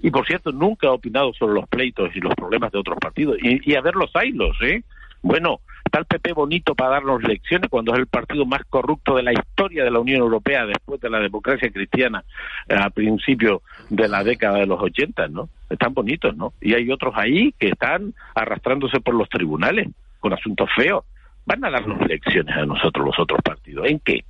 [0.03, 3.37] y por cierto, nunca ha opinado sobre los pleitos y los problemas de otros partidos.
[3.41, 4.83] Y, a ver los hilos, ¿eh?
[5.23, 9.23] Bueno, está el PP bonito para darnos lecciones cuando es el partido más corrupto de
[9.23, 12.25] la historia de la Unión Europea después de la democracia cristiana
[12.69, 15.49] eh, a principios de la década de los 80, ¿no?
[15.71, 16.53] Están bonitos, ¿no?
[16.61, 19.89] Y hay otros ahí que están arrastrándose por los tribunales
[20.19, 21.05] con asuntos feos.
[21.47, 23.87] Van a darnos lecciones a nosotros los otros partidos.
[23.87, 24.25] ¿En qué?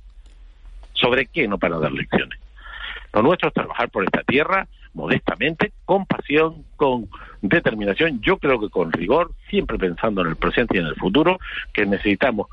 [0.93, 2.39] ¿Sobre qué no para dar lecciones?
[3.11, 7.07] Lo nuestro es trabajar por esta tierra, modestamente, con pasión, con
[7.41, 11.39] determinación, yo creo que con rigor, siempre pensando en el presente y en el futuro,
[11.73, 12.47] que necesitamos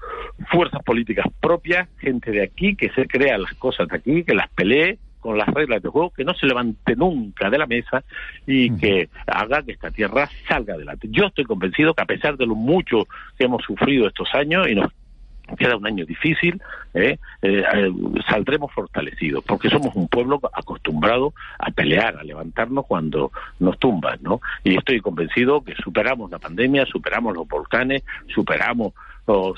[0.50, 4.48] fuerzas políticas propias, gente de aquí que se crea las cosas de aquí, que las
[4.50, 8.02] pelee con las reglas de juego, que no se levante nunca de la mesa
[8.46, 11.08] y que haga que esta tierra salga adelante.
[11.10, 13.06] Yo estoy convencido que a pesar de lo mucho
[13.38, 14.90] que hemos sufrido estos años y nos
[15.56, 16.60] queda un año difícil,
[16.94, 17.18] ¿eh?
[17.42, 17.92] Eh, eh,
[18.28, 24.40] saldremos fortalecidos, porque somos un pueblo acostumbrado a pelear, a levantarnos cuando nos tumban, ¿no?
[24.64, 28.02] Y estoy convencido que superamos la pandemia, superamos los volcanes,
[28.34, 28.92] superamos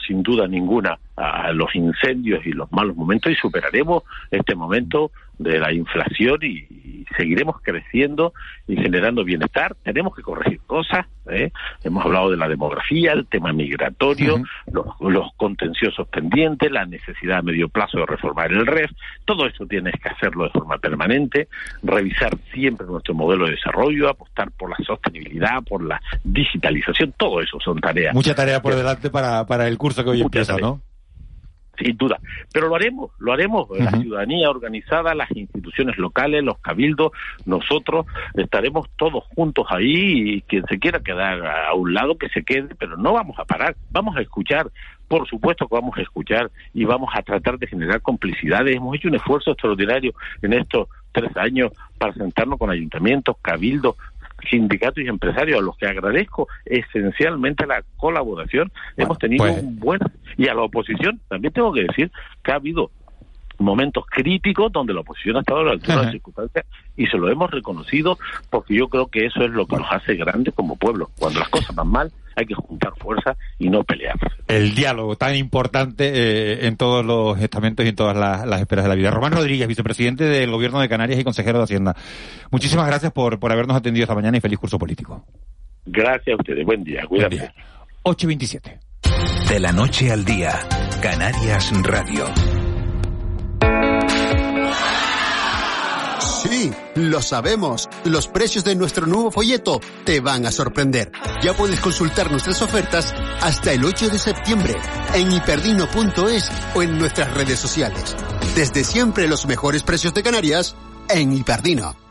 [0.07, 5.59] sin duda ninguna a los incendios y los malos momentos y superaremos este momento de
[5.59, 6.67] la inflación y,
[7.17, 8.33] seguiremos creciendo
[8.67, 9.77] y generando bienestar.
[9.83, 11.05] Tenemos que corregir cosas.
[11.29, 11.51] ¿eh?
[11.85, 17.43] Hemos hablado de la demografía, el tema migratorio, los, los, contenciosos pendientes, la necesidad a
[17.43, 18.91] medio plazo de reformar el REF.
[19.27, 21.49] Todo eso tienes que hacerlo de forma permanente,
[21.83, 27.13] revisar siempre nuestro modelo de desarrollo, apostar por la sostenibilidad, por la digitalización.
[27.19, 28.15] Todo eso son tareas.
[28.15, 30.81] Mucha tarea por delante para, para el curso que hoy empieza, ¿no?
[31.79, 32.19] Sin duda.
[32.53, 33.69] Pero lo haremos, lo haremos.
[33.79, 37.13] La ciudadanía organizada, las instituciones locales, los cabildos,
[37.45, 42.43] nosotros estaremos todos juntos ahí y quien se quiera quedar a un lado que se
[42.43, 44.71] quede, pero no vamos a parar, vamos a escuchar.
[45.09, 48.75] Por supuesto que vamos a escuchar y vamos a tratar de generar complicidades.
[48.75, 53.97] Hemos hecho un esfuerzo extraordinario en estos tres años para sentarnos con ayuntamientos, cabildos,
[54.51, 58.71] sindicatos y empresarios, a los que agradezco esencialmente la colaboración.
[58.97, 60.01] Hemos tenido pues un buen...
[60.37, 62.11] Y a la oposición, también tengo que decir
[62.43, 62.91] que ha habido
[63.63, 67.17] momentos críticos donde la oposición ha estado a la altura de las circunstancias y se
[67.17, 68.19] lo hemos reconocido
[68.51, 71.11] porque yo creo que eso es lo que nos hace grandes como pueblo.
[71.19, 74.17] Cuando las cosas van mal, hay que juntar fuerza y no pelear.
[74.49, 78.89] El diálogo tan importante eh, en todos los estamentos y en todas las, esferas de
[78.89, 79.11] la vida.
[79.11, 81.95] Román Rodríguez, vicepresidente del Gobierno de Canarias y consejero de Hacienda.
[82.51, 85.25] Muchísimas gracias por, por habernos atendido esta mañana y feliz curso político.
[85.85, 86.65] Gracias a ustedes.
[86.65, 87.07] Buen día.
[87.07, 87.53] Cuídate.
[88.05, 88.79] 8.27.
[89.49, 90.53] De la noche al día,
[91.03, 92.25] Canarias Radio.
[96.43, 97.89] Sí, lo sabemos.
[98.05, 101.13] Los precios de nuestro nuevo folleto te van a sorprender.
[101.43, 104.75] Ya puedes consultar nuestras ofertas hasta el 8 de septiembre
[105.15, 108.17] en hiperdino.es o en nuestras redes sociales.
[108.57, 110.75] Desde siempre los mejores precios de Canarias
[111.09, 112.02] en Hiperdino.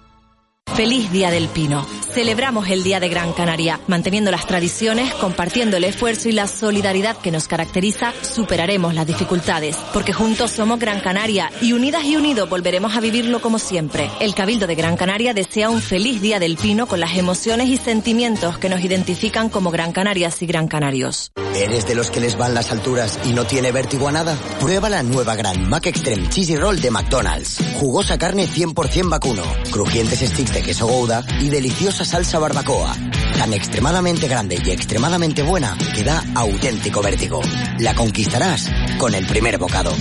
[0.81, 1.85] Feliz Día del Pino.
[2.13, 7.17] Celebramos el Día de Gran Canaria, manteniendo las tradiciones, compartiendo el esfuerzo y la solidaridad
[7.17, 12.49] que nos caracteriza, superaremos las dificultades, porque juntos somos Gran Canaria y unidas y unidos
[12.49, 14.09] volveremos a vivirlo como siempre.
[14.19, 17.77] El Cabildo de Gran Canaria desea un feliz Día del Pino con las emociones y
[17.77, 21.31] sentimientos que nos identifican como Gran Canarias y Gran Canarios.
[21.55, 24.37] ¿Eres de los que les van las alturas y no tiene vértigo a nada?
[24.59, 27.59] Prueba la nueva Gran Mac Extreme Cheesy Roll de McDonald's.
[27.79, 32.93] Jugosa carne 100% vacuno, crujientes sticks de queso gouda y deliciosa salsa barbacoa.
[33.37, 37.41] Tan extremadamente grande y extremadamente buena que da auténtico vértigo.
[37.79, 39.91] La conquistarás con el primer bocado.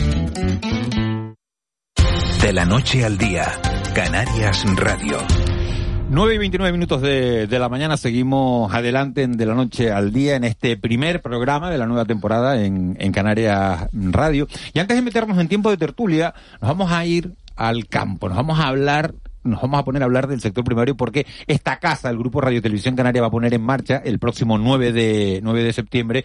[2.42, 3.46] De la noche al día,
[3.94, 5.18] Canarias Radio.
[6.12, 10.12] 9 y 29 minutos de, de, la mañana seguimos adelante en de la noche al
[10.12, 14.48] día en este primer programa de la nueva temporada en, en Canarias Radio.
[14.74, 18.36] Y antes de meternos en tiempo de tertulia, nos vamos a ir al campo, nos
[18.36, 22.11] vamos a hablar nos vamos a poner a hablar del sector primario porque esta casa,
[22.11, 25.62] el Grupo Radio Televisión Canaria, va a poner en marcha el próximo 9 de, 9
[25.62, 26.24] de septiembre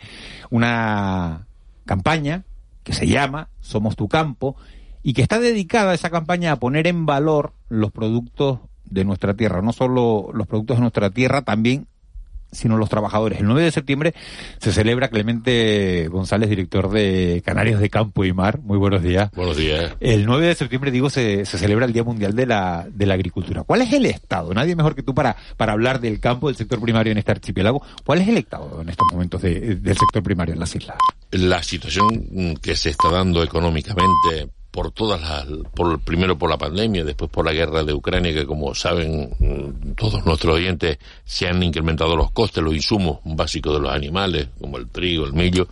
[0.50, 1.48] una
[1.86, 2.44] campaña
[2.84, 4.56] que se llama Somos tu campo
[5.02, 9.62] y que está dedicada esa campaña a poner en valor los productos de nuestra tierra,
[9.62, 11.88] no solo los productos de nuestra tierra, también
[12.52, 13.40] sino los trabajadores.
[13.40, 14.14] El 9 de septiembre
[14.60, 18.60] se celebra Clemente González, director de Canarios de Campo y Mar.
[18.62, 19.30] Muy buenos días.
[19.32, 19.94] Buenos días.
[20.00, 23.14] El 9 de septiembre, digo, se, se celebra el Día Mundial de la, de la
[23.14, 23.64] Agricultura.
[23.64, 24.54] ¿Cuál es el estado?
[24.54, 27.82] Nadie mejor que tú para, para hablar del campo, del sector primario en este archipiélago.
[28.06, 30.98] ¿Cuál es el estado en estos momentos de, del sector primario en las islas?
[31.32, 37.06] La situación que se está dando económicamente por todas las, por, primero por la pandemia,
[37.06, 41.64] después por la guerra de Ucrania, que como saben mm, todos nuestros oyentes, se han
[41.64, 45.70] incrementado los costes, los insumos básicos de los animales, como el trigo, el millo,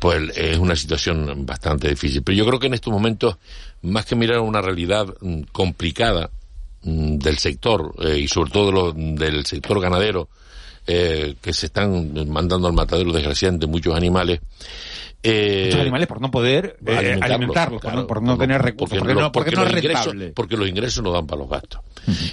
[0.00, 2.24] pues es una situación bastante difícil.
[2.24, 3.36] Pero yo creo que en estos momentos,
[3.82, 6.28] más que mirar una realidad mm, complicada
[6.82, 10.28] mm, del sector, eh, y sobre todo del sector ganadero,
[10.84, 14.40] eh, que se están mandando al matadero desgraciadamente muchos animales,
[15.22, 19.30] eh, Muchos animales por no poder eh, alimentarlos, claro, por, no, tener recursos, porque, no,
[19.30, 21.80] porque, no, los ingresos, porque los ingresos no dan para los gastos.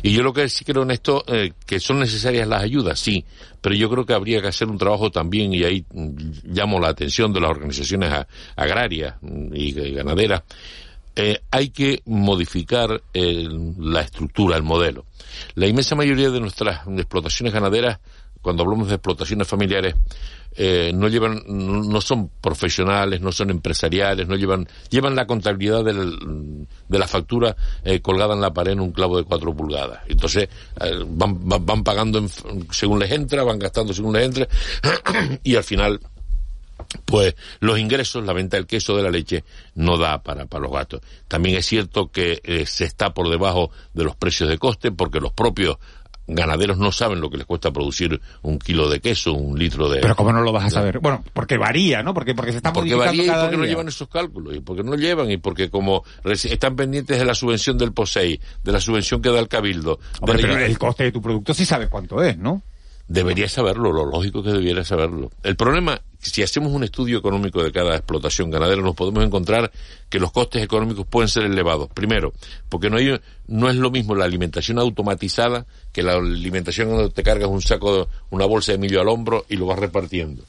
[0.02, 3.24] Y yo lo que sí creo en esto, eh, que son necesarias las ayudas, sí,
[3.62, 6.10] pero yo creo que habría que hacer un trabajo también, y ahí mm,
[6.46, 8.12] llamo la atención de las organizaciones
[8.56, 9.16] agrarias
[9.54, 10.42] y, ganaderas,
[11.16, 15.06] eh, hay que modificar la estructura, el modelo.
[15.54, 18.00] La inmensa mayoría de nuestras explotaciones ganaderas,
[18.42, 19.96] cuando hablamos de explotaciones familiares,
[20.56, 26.68] eh, no llevan, no son profesionales, no son empresariales, no llevan, llevan la contabilidad del,
[26.88, 30.02] de la factura eh, colgada en la pared en un clavo de cuatro pulgadas.
[30.08, 30.50] Entonces
[30.82, 32.26] eh, van, van, pagando
[32.72, 34.48] según les entra, van gastando según les entra
[35.44, 36.00] y al final
[37.06, 39.44] pues los ingresos, la venta del queso, de la leche,
[39.76, 41.02] no da para, para los gastos.
[41.28, 45.34] También es cierto que se está por debajo de los precios de coste porque los
[45.34, 45.78] propios
[46.36, 50.00] ganaderos no saben lo que les cuesta producir un kilo de queso, un litro de...
[50.00, 51.00] Pero ¿cómo no lo vas a saber?
[51.00, 52.14] Bueno, porque varía, ¿no?
[52.14, 54.96] Porque, porque se está porque varía y porque no llevan esos cálculos, y porque no
[54.96, 59.30] llevan, y porque como están pendientes de la subvención del POSEI, de la subvención que
[59.30, 60.00] da el Cabildo...
[60.26, 62.62] pero el coste de tu producto sí sabes cuánto es, ¿no?
[63.10, 65.32] Debería saberlo, lo lógico que debiera saberlo.
[65.42, 69.72] El problema, si hacemos un estudio económico de cada explotación ganadera, nos podemos encontrar
[70.10, 71.90] que los costes económicos pueden ser elevados.
[71.90, 72.34] Primero,
[72.70, 77.24] porque no, hay, no es lo mismo la alimentación automatizada que la alimentación donde te
[77.24, 80.44] cargas un saco, una bolsa de millo al hombro y lo vas repartiendo.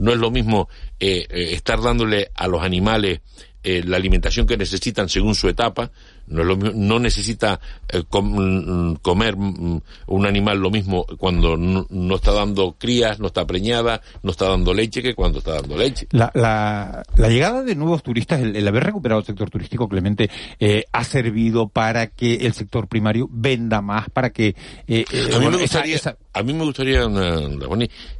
[0.00, 3.20] No es lo mismo eh, eh, estar dándole a los animales
[3.62, 5.92] eh, la alimentación que necesitan según su etapa,
[6.26, 12.76] no, no necesita eh, mm, comer mm, un animal lo mismo cuando no, está dando
[12.78, 16.06] crías, no está preñada, no está dando leche que cuando está dando leche.
[16.10, 20.84] La, la, la llegada de nuevos turistas, el, haber recuperado el sector turístico, Clemente, eh,
[20.92, 24.54] ha servido para que el sector primario venda más, para que...
[24.86, 25.04] Eh,
[25.34, 25.98] a, mí me gustaría,
[26.32, 27.02] a mí me gustaría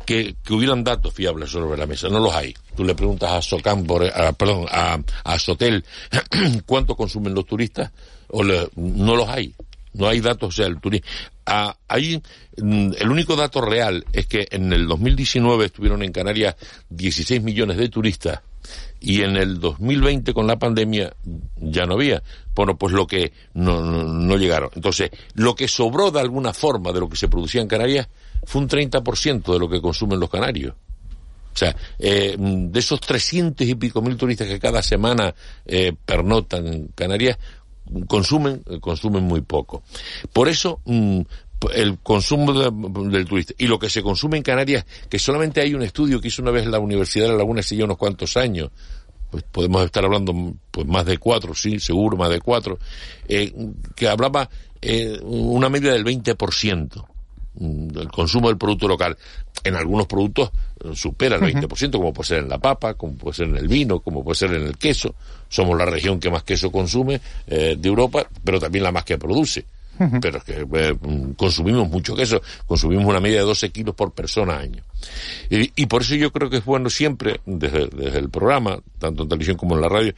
[0.04, 2.08] que, que hubieran datos fiables sobre la mesa.
[2.08, 2.54] No los hay.
[2.76, 5.84] Tú le preguntas a Socampo, a, perdón, a, a Sotel,
[6.66, 7.90] cuánto consumen los turistas
[8.28, 9.54] o no los hay.
[9.94, 11.06] No hay datos, o sea, el turismo.
[11.44, 16.56] Ah, mm, el único dato real es que en el 2019 estuvieron en Canarias
[16.88, 18.40] 16 millones de turistas
[19.00, 21.12] y en el 2020 con la pandemia
[21.56, 22.22] ya no había.
[22.54, 24.70] Bueno, pues lo que no, no, llegaron.
[24.74, 28.08] Entonces, lo que sobró de alguna forma de lo que se producía en Canarias
[28.44, 30.74] fue un 30% de lo que consumen los canarios.
[31.52, 35.34] O sea, eh, de esos 300 y pico mil turistas que cada semana
[35.66, 37.38] eh, pernotan en Canarias,
[38.06, 39.82] consumen, consumen muy poco.
[40.32, 41.20] Por eso, mm,
[41.74, 45.82] el consumo del turista y lo que se consume en Canarias, que solamente hay un
[45.82, 48.70] estudio que hizo una vez la Universidad de La Laguna hace ya unos cuantos años,
[49.30, 50.34] pues podemos estar hablando
[50.70, 52.78] pues más de cuatro, sí, seguro más de cuatro,
[53.28, 53.52] eh,
[53.94, 54.48] que hablaba
[54.80, 57.11] eh, una media del 20%
[57.54, 59.16] del consumo del producto local.
[59.64, 60.50] En algunos productos
[60.84, 63.68] eh, supera el 20%, como puede ser en la papa, como puede ser en el
[63.68, 65.14] vino, como puede ser en el queso.
[65.48, 69.64] Somos la región que más queso consume de Europa, pero también la más que produce
[70.20, 70.96] pero es que eh,
[71.36, 74.82] consumimos mucho queso, consumimos una media de 12 kilos por persona año.
[75.50, 77.84] Y, por eso yo creo que es bueno siempre, desde,
[78.18, 80.14] el programa, tanto en televisión como en la radio,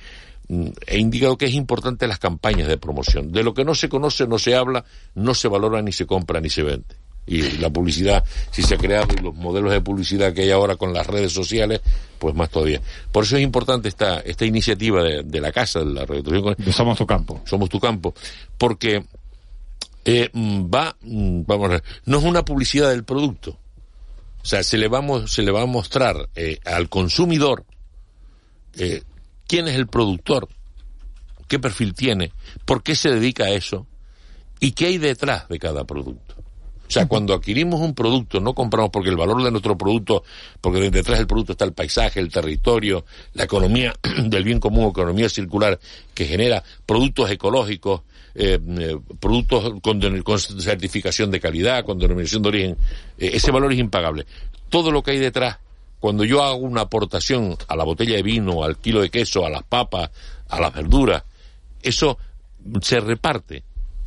[0.49, 3.33] mm, he indicado que es importante las campañas de promoción.
[3.33, 4.85] De lo que no se conoce, no se habla,
[5.15, 6.95] no se valora, ni se compra, ni se vende.
[7.27, 10.77] Y la publicidad, si se ha creado y los modelos de publicidad que hay ahora
[10.77, 11.81] con las redes sociales,
[12.18, 12.81] pues más todavía.
[13.11, 17.07] Por eso es importante esta, esta iniciativa de, la Casa, de la Radio Somos tu
[17.07, 17.41] campo.
[17.45, 18.14] Somos tu campo.
[18.59, 19.05] Porque
[20.05, 23.59] eh, va, vamos a ver, no es una publicidad del producto.
[24.43, 27.64] O sea, se le va, se le va a mostrar eh, al consumidor
[28.77, 29.03] eh,
[29.47, 30.49] quién es el productor,
[31.49, 32.33] qué perfil tiene,
[32.66, 33.87] por qué se dedica a eso
[34.61, 36.35] y qué hay detrás de cada producto.
[36.87, 40.22] O sea, cuando adquirimos un producto, no compramos porque el valor de nuestro producto,
[40.61, 45.28] porque detrás del producto está el paisaje, el territorio, la economía del bien común, economía
[45.28, 45.78] circular,
[46.12, 48.03] que genera productos ecológicos,
[48.35, 50.01] eh, eh, productos con,
[50.61, 52.76] certificación de calidad, con denominación de origen,
[53.18, 54.26] eh, ese valor es impagable.
[54.68, 55.59] Todo lo que hay detrás,
[56.01, 59.51] cuando yo hago una aportación a la botella de vino, al kilo de queso, a
[59.51, 60.11] las papas,
[60.49, 61.24] a las verduras,
[61.82, 62.18] eso
[62.82, 63.62] se reparte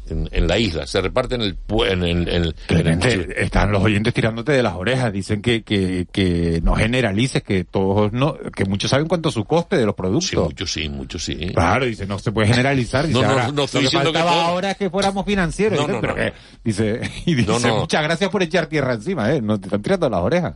[0.10, 2.56] en, la isla, se reparten en el...
[2.70, 7.44] En, en, están los oyentes tirándote de las orejas, dicen que, que, que no generalices,
[7.44, 10.30] que todos no, que muchos saben cuánto es su coste de los productos.
[10.30, 11.36] Sí, muchos sí, muchos sí.
[11.54, 13.08] Claro, dice, no se puede generalizar.
[13.08, 15.80] Dice, no, no, no estoy diciendo que, ahora es que fuéramos financieros.
[15.80, 16.34] dice, pero que,
[16.64, 20.22] dice, y dice, muchas gracias por echar tierra encima, eh, no te están tirando las
[20.22, 20.56] orejas.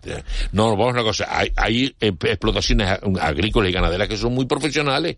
[0.52, 5.18] No, vamos a una cosa, hay, hay explotaciones agrícolas y ganaderas que son muy profesionales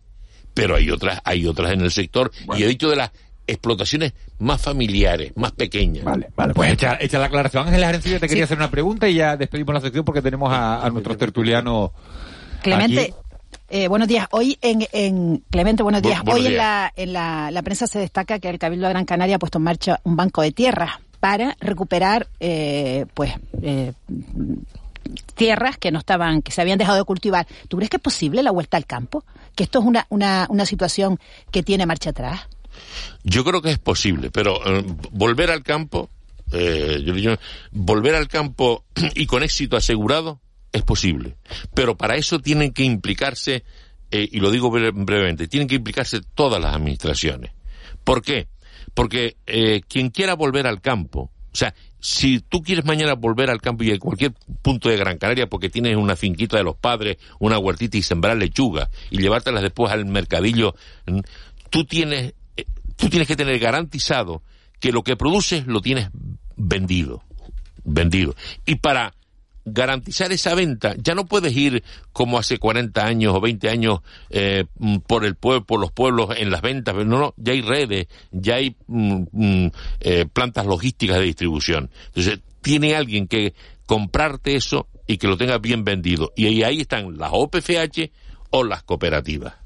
[0.53, 2.31] pero hay otras, hay otras en el sector.
[2.55, 3.11] Y he dicho de las
[3.47, 6.03] explotaciones más familiares, más pequeñas.
[6.03, 7.67] Vale, vale, pues echa, echa la aclaración.
[7.67, 10.89] Ángel Arencibia te quería hacer una pregunta y ya despedimos la sección porque tenemos a,
[10.91, 11.93] nuestro tertuliano.
[12.61, 13.13] Clemente.
[13.69, 14.27] Eh, buenos días.
[14.31, 16.21] Hoy en, en Clemente, buenos días.
[16.27, 19.37] Hoy en, la, en la, la, prensa se destaca que el Cabildo de Gran Canaria
[19.37, 23.31] ha puesto en marcha un banco de tierras para recuperar, eh, pues,
[23.61, 23.93] eh,
[25.35, 27.47] tierras que no estaban, que se habían dejado de cultivar.
[27.67, 29.23] ¿Tú crees que es posible la vuelta al campo?
[29.55, 31.19] ¿Que esto es una, una, una situación
[31.49, 32.41] que tiene marcha atrás?
[33.23, 36.09] Yo creo que es posible, pero eh, volver al campo,
[36.51, 37.37] eh,
[37.71, 38.85] volver al campo
[39.15, 40.41] y con éxito asegurado
[40.71, 41.35] es posible.
[41.73, 43.63] Pero para eso tienen que implicarse,
[44.11, 47.51] eh, y lo digo brevemente, tienen que implicarse todas las administraciones.
[48.03, 48.47] ¿Por qué?
[48.93, 49.37] Porque
[49.87, 51.73] quien quiera volver al campo, o sea,
[52.03, 55.69] si tú quieres mañana volver al campo y a cualquier punto de Gran Canaria porque
[55.69, 60.05] tienes una finquita de los padres, una huertita y sembrar lechuga y llevártelas después al
[60.05, 60.75] mercadillo,
[61.69, 62.33] tú tienes
[63.03, 64.43] tú tienes que tener garantizado
[64.79, 66.09] que lo que produces lo tienes
[66.55, 67.21] vendido.
[67.83, 68.33] Vendido.
[68.65, 69.13] Y para
[69.65, 71.83] garantizar esa venta, ya no puedes ir
[72.13, 73.99] como hace 40 años o 20 años
[74.29, 77.61] eh, mm, por el pueblo, por los pueblos en las ventas, no, no, ya hay
[77.61, 81.89] redes, ya hay mm, mm, eh, plantas logísticas de distribución.
[82.07, 83.53] Entonces, tiene alguien que
[83.85, 86.31] comprarte eso y que lo tenga bien vendido.
[86.37, 88.11] Y ahí están las OPFH
[88.51, 89.62] o las cooperativas.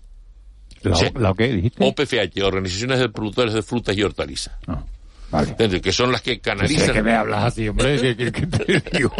[0.84, 1.86] ¿La, qué dijiste?
[1.86, 4.56] OPFH, Organizaciones de Productores de Frutas y Hortalizas.
[4.68, 4.84] Ah,
[5.32, 5.82] vale.
[5.82, 6.94] Que son las que canalizan.
[6.94, 9.14] que me hablas así, hombre, ¿qué, te digo?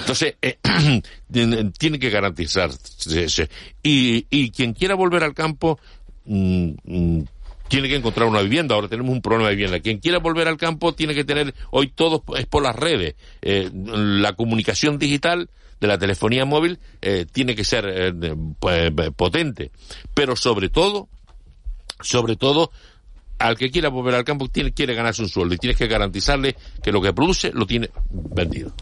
[0.00, 0.58] Entonces, eh,
[1.78, 3.48] tiene que garantizarse.
[3.82, 5.78] Y, y quien quiera volver al campo,
[6.24, 7.24] mm, mm,
[7.68, 8.74] tiene que encontrar una vivienda.
[8.74, 9.80] Ahora tenemos un problema de vivienda.
[9.80, 13.14] Quien quiera volver al campo tiene que tener, hoy todo es por las redes.
[13.42, 15.48] Eh, la comunicación digital
[15.84, 19.70] de la telefonía móvil eh, tiene que ser eh, pues, potente.
[20.14, 21.08] Pero sobre todo,
[22.00, 22.70] sobre todo,
[23.38, 26.90] al que quiera volver al campo quiere ganarse un sueldo y tienes que garantizarle que
[26.90, 28.72] lo que produce lo tiene vendido.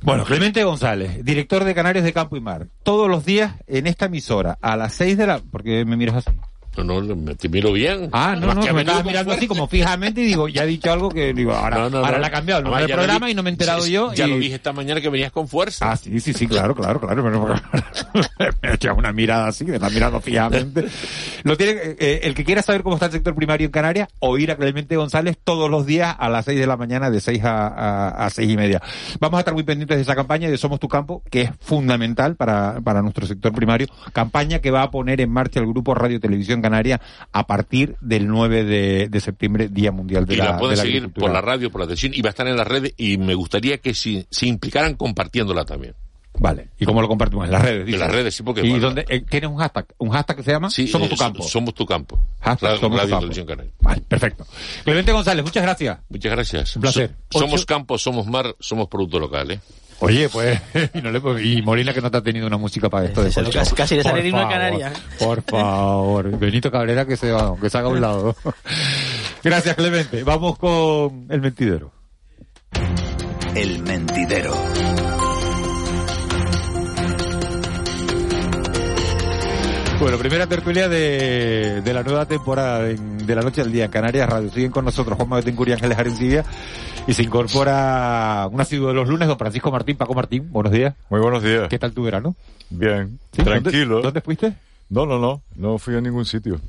[0.00, 4.06] Bueno, Clemente González, director de Canarios de Campo y Mar, todos los días en esta
[4.06, 5.40] emisora, a las seis de la...
[5.40, 6.38] porque me miras así?
[6.76, 8.08] No, no, me, te miro bien.
[8.12, 11.08] Ah, no, no, me estabas mirando así como fijamente y digo, ya he dicho algo
[11.08, 13.52] que digo, ahora, ahora la ha cambiado el nombre del programa y no me he
[13.52, 14.12] enterado yo.
[14.14, 15.90] Ya lo dije esta mañana que venías con fuerza.
[15.90, 17.22] Ah, sí, sí, sí, claro, claro, claro.
[18.62, 20.86] me he echado una mirada así, me está mirando fijamente.
[21.42, 24.50] Lo tiene, eh, el que quiera saber cómo está el sector primario en Canarias, oír
[24.50, 28.08] a Clemente González todos los días a las seis de la mañana, de seis a,
[28.08, 28.80] a, seis y media.
[29.20, 32.36] Vamos a estar muy pendientes de esa campaña de Somos tu Campo, que es fundamental
[32.36, 33.86] para, para nuestro sector primario.
[34.12, 37.00] Campaña que va a poner en marcha el Grupo Radio Televisión Canaria
[37.32, 38.64] a partir del 9
[39.08, 41.80] de, septiembre, Día Mundial de y la Y la pueden seguir por la radio, por
[41.80, 44.46] la televisión, y va a estar en las redes, y me gustaría que si, se
[44.46, 45.94] implicaran compartiéndola también.
[46.40, 46.68] Vale.
[46.78, 47.46] ¿Y cómo lo compartimos?
[47.46, 47.92] En las redes.
[47.92, 48.60] En las redes, sí, porque...
[48.64, 49.86] ¿Y bueno, dónde, eh, tienes un hashtag?
[49.98, 50.70] ¿Un hashtag que se llama?
[50.70, 51.42] sí, Somos eh, tu campo.
[51.42, 52.20] so- Somos tu campo.
[52.40, 53.20] Hashtag Radio, Somos tu Radio campo.
[53.20, 53.72] Televisión Canaria.
[53.80, 54.46] Vale, perfecto.
[54.84, 55.98] Clemente González, muchas gracias.
[56.08, 56.76] Muchas gracias.
[56.76, 57.14] Un placer.
[57.30, 59.60] So- somos campo, somos mar, somos producto local, ¿eh?
[60.00, 60.60] Oye, pues,
[60.94, 63.30] y, no le- y Molina que no te ha tenido una música para esto de
[63.50, 64.92] casi- casi le sale Por el himno de favor, Canarias.
[65.18, 68.36] Por favor, Benito Cabrera que se va, que se haga a un lado.
[69.42, 70.22] Gracias, Clemente.
[70.24, 71.92] Vamos con el mentidero.
[73.54, 74.52] El mentidero.
[80.00, 83.90] Bueno, primera tertulia de, de la nueva temporada de, de la noche al día en
[83.90, 84.48] Canarias Radio.
[84.50, 86.44] Siguen con nosotros Juan Betancourt y Ángeles Arencibia
[87.08, 90.52] y se incorpora un asiduo de los lunes, don Francisco Martín, Paco Martín.
[90.52, 90.94] Buenos días.
[91.10, 91.68] Muy buenos días.
[91.68, 92.36] ¿Qué tal tu verano?
[92.70, 93.42] Bien, ¿Sí?
[93.42, 93.94] tranquilo.
[93.94, 94.52] ¿Dónde, dónde fuiste?
[94.88, 96.60] No, no, no, no fui a ningún sitio.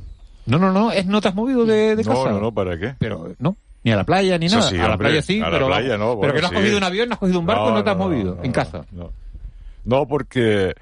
[0.47, 2.31] No, no, no, es, no te has movido de, de no, casa.
[2.31, 2.95] no, no, ¿para qué?
[2.97, 4.63] Pero, no, ni a la playa ni nada.
[4.63, 6.51] sí, a la hombre, playa sí, a la pero, playa no, pero que no has
[6.51, 6.57] sí.
[6.57, 8.81] cogido un avión, no has cogido un barco, no, No, te has movido en casa.
[8.91, 9.11] No,
[9.85, 10.73] no porque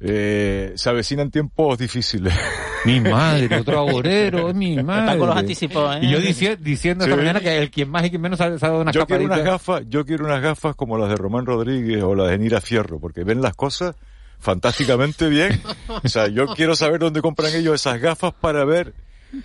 [0.00, 2.34] eh, se avecinan tiempos difíciles.
[2.84, 5.00] Mi madre, otro agorero, mi madre.
[5.06, 6.00] Están con los anticipos, ¿eh?
[6.02, 7.20] Y yo dici- diciendo esta Sí.
[7.20, 9.82] mañana que el quien más y quien menos ha dado una Yo quiero unas gafas,
[9.88, 13.24] yo quiero unas gafas como las de Román Rodríguez o las de Nira Fierro, porque
[13.24, 13.96] ven las cosas
[14.38, 15.60] fantásticamente bien.
[16.04, 18.94] O sea, yo quiero saber dónde compran ellos esas gafas para ver,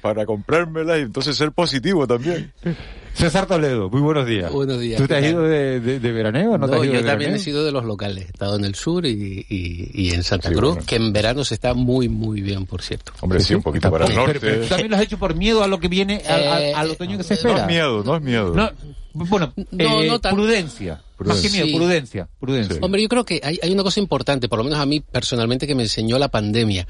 [0.01, 2.51] para comprármelas y entonces ser positivo también.
[3.13, 4.49] César Toledo, muy buenos días.
[4.51, 6.75] Buenos días, ¿Tú te ¿qué has ido de, de- de veraneo o no, No, te
[6.77, 8.25] has ido yo de también he sido de los locales.
[8.25, 10.85] He estado en el sur y, y- y en Santa Sí, Cruz, bueno.
[10.87, 13.11] que en verano se está muy, muy bien, por cierto.
[13.19, 14.39] Hombre, sí, un poquito para el norte.
[14.39, 16.73] pero tú también lo has hecho por miedo a lo que viene, al, al- Eh,
[16.73, 17.61] al otoño que se No espera.
[17.61, 18.53] es miedo, no es miedo.
[18.55, 18.71] No,
[19.13, 20.93] bueno, No, eh, no tan- prudencia.
[20.93, 21.51] Más que Prudencia.
[21.51, 21.75] miedo, Sí.
[21.75, 22.27] prudencia.
[22.39, 22.77] prudencia.
[22.81, 25.67] Hombre, yo creo que hay, hay una cosa importante, por lo menos a mí personalmente,
[25.67, 26.87] que me enseñó la pandemia.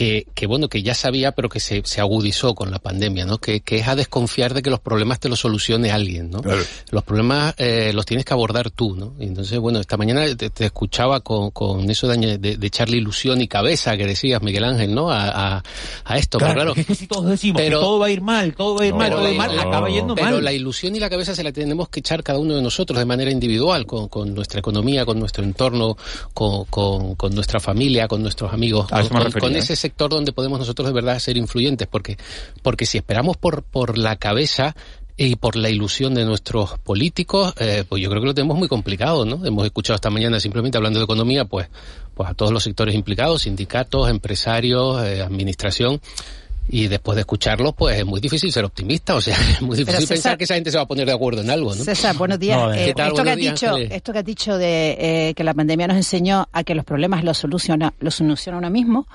[0.00, 3.36] Que, que bueno, que ya sabía, pero que se, se agudizó con la pandemia, ¿no?
[3.36, 6.40] Que, que es a desconfiar de que los problemas te los solucione alguien, ¿no?
[6.40, 6.62] Claro.
[6.90, 9.12] Los problemas eh, los tienes que abordar tú, ¿no?
[9.20, 12.96] Y entonces, bueno, esta mañana te, te escuchaba con, con eso de, de, de echarle
[12.96, 15.10] ilusión y cabeza que decías, Miguel Ángel, ¿no?
[15.10, 15.62] A, a,
[16.06, 16.70] a esto, Claro, pero claro.
[16.70, 18.84] porque es que si todos decimos Pero- que todo va a ir mal, todo va
[18.84, 20.30] a ir No, mal, pero todo va a ir la- mal, no, acaba yendo Pero
[20.30, 20.44] mal.
[20.44, 23.04] la ilusión y la cabeza se la tenemos que echar cada uno de nosotros de
[23.04, 25.98] manera individual, con, con nuestra economía, con nuestro entorno,
[26.32, 29.56] con, con- con nuestra familia, con nuestros amigos, A eso con, me con- refería, con
[29.56, 29.62] ¿eh?
[29.90, 32.16] Sector donde podemos nosotros de verdad ser influyentes, porque,
[32.62, 34.74] porque si esperamos por, por la cabeza
[35.16, 38.68] y por la ilusión de nuestros políticos, eh, pues yo creo que lo tenemos muy
[38.68, 39.44] complicado, ¿no?
[39.44, 41.68] Hemos escuchado esta mañana simplemente hablando de economía, pues,
[42.14, 46.00] pues a todos los sectores implicados, sindicatos, empresarios, eh, administración,
[46.72, 50.00] y después de escucharlos, pues es muy difícil ser optimista, o sea, es muy difícil
[50.00, 51.84] César- pensar que esa gente se va a poner de acuerdo en algo, ¿no?
[51.84, 52.56] César, buenos días.
[52.56, 53.92] No, Eh, esto, que Buenos has días, dicho, Ángeles.
[53.92, 54.96] esto que has dicho de
[55.28, 58.70] eh, que la pandemia nos enseñó a que los problemas los soluciona, los soluciona uno
[58.70, 59.06] mismo.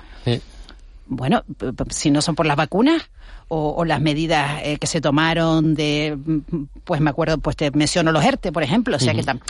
[1.08, 1.44] Bueno,
[1.90, 3.02] si no son por las vacunas
[3.48, 6.38] o, o las medidas eh, que se tomaron de, mm,
[6.84, 9.40] pues me acuerdo, pues te menciono los ERTE, por ejemplo, o sea que tam-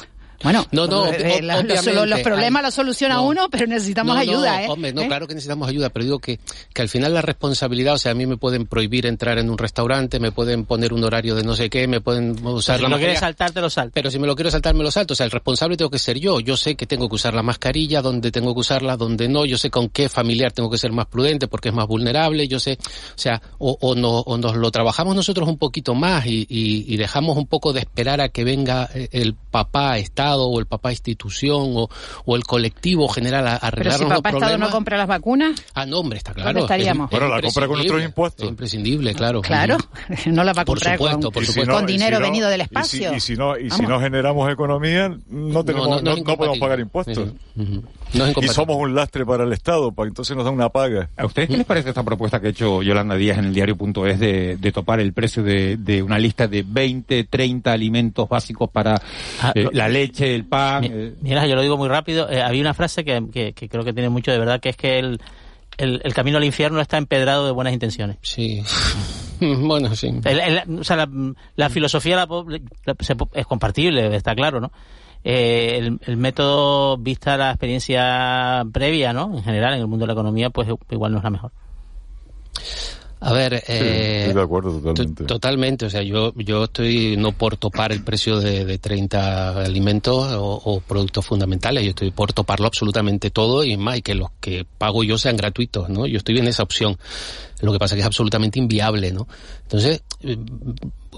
[0.43, 3.27] bueno, No, no, eh, ob- eh, los, obviamente, los- los problemas los soluciona no.
[3.27, 4.67] uno, pero necesitamos No, ayuda, ¿eh?
[4.69, 5.07] Hombre, no, ¿Eh?
[5.07, 6.39] claro que necesitamos ayuda, pero digo que,
[6.73, 9.59] que al final la responsabilidad, o sea, a mí me pueden prohibir entrar en un
[9.59, 12.89] restaurante, me pueden poner un horario de no sé qué, me pueden usar si la
[12.89, 13.21] no quieres mascarilla.
[13.21, 13.93] saltarte, lo saltas.
[13.95, 15.13] Pero si me lo quiero saltar, me lo salto.
[15.13, 16.41] O sea, el responsable tengo que ser yo.
[16.41, 19.45] Yo sé que tengo que usar la mascarilla, dónde tengo que usarla, dónde no.
[19.47, 22.47] Yo sé con qué familiar tengo que ser más prudente porque es más vulnerable.
[22.49, 26.27] Yo sé, o sea, o, o, no- o nos lo trabajamos nosotros un poquito más
[26.27, 30.47] y, y- y dejamos un poco de esperar a que venga eh, el papá Estado
[30.47, 31.89] o el papá institución o,
[32.25, 35.07] o el colectivo general a, a Pero arreglarnos si los papá Estado no compra las
[35.09, 36.49] vacunas, Ah, no, hombre, está claro.
[36.49, 37.07] ¿Dónde estaríamos?
[37.11, 38.45] Es- es Bueno, la compra con nuestros impuestos.
[38.45, 39.41] Es imprescindible, claro.
[39.41, 39.77] claro,
[40.27, 42.25] no la va a Por comprar supuesto, con, por si no- con si dinero no-
[42.27, 43.15] venido del y si- espacio.
[43.15, 47.29] Y si, no, y si no generamos economía, no, tenemos, no, no podemos pagar impuestos.
[48.15, 51.09] No es Y somos un lastre para el Estado, pues entonces nos da una paga.
[51.17, 54.19] ¿A ustedes qué les parece esta propuesta que ha hecho Yolanda Díaz en el diario.es
[54.19, 59.01] de, de topar el precio de, de una lista de 20, 30 alimentos básicos para
[59.43, 60.83] Ah, eh, la leche, el pan?
[60.83, 62.31] Mi- eh, Mira, yo lo digo muy rápido.
[62.31, 64.77] eh, había una frase que, que- que creo que tiene mucho de verdad, que es
[64.77, 65.21] que el,
[65.77, 68.17] el, el camino al infierno está empedrado de buenas intenciones.
[68.23, 68.63] Sí.
[69.41, 70.09] bueno, sí.
[70.25, 71.09] El- el- o sea, la,
[71.57, 74.71] la filosofía la po- la- se po- es compartible, está claro, ¿no?
[75.29, 79.37] Eh, el, el método, vista la experiencia previa, ¿no?
[79.37, 81.51] En general, en el mundo de la economía, pues igual no es la mejor.
[83.19, 85.25] A ver, eh, estoy de acuerdo totalmente.
[85.25, 85.87] to- totalmente.
[85.87, 90.61] O sea, yo, yo estoy no por topar el precio de, de 30 alimentos o,
[90.65, 91.83] o productos fundamentales.
[91.83, 95.37] Yo estoy por toparlo absolutamente todo y más, y que los que pago yo sean
[95.37, 96.07] gratuitos, ¿no?
[96.07, 96.97] Yo estoy en esa opción.
[97.63, 99.27] Lo que pasa es que es absolutamente inviable, ¿no?
[99.63, 100.03] Entonces,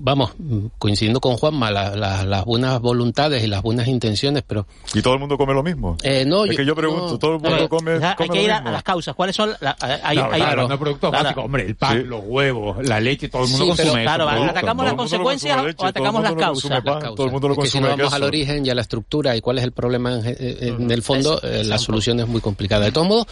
[0.01, 0.33] vamos,
[0.79, 4.67] coincidiendo con Juanma, la, la, las buenas voluntades y las buenas intenciones, pero...
[4.95, 5.97] ¿Y todo el mundo come lo mismo?
[6.03, 8.29] Eh, no, es yo, que yo pregunto, no, todo el mundo no, come, come, Hay
[8.29, 9.51] que ir a, a, las causas, ¿cuáles son?
[9.61, 11.25] La, hay, no, hay, claro, no productos claro.
[11.25, 12.05] básicos, hombre, el pan, sí.
[12.05, 15.85] los huevos, la leche, todo el mundo sí, consume pero, Claro, atacamos las consecuencias leche,
[15.85, 16.83] o atacamos las causas.
[16.83, 17.85] Pan, todo el mundo lo consume.
[17.89, 20.15] Es que si vamos al origen y a la estructura y cuál es el problema
[20.15, 22.87] en, en el fondo, eh, la solución es muy complicada.
[22.87, 23.27] De todos modos,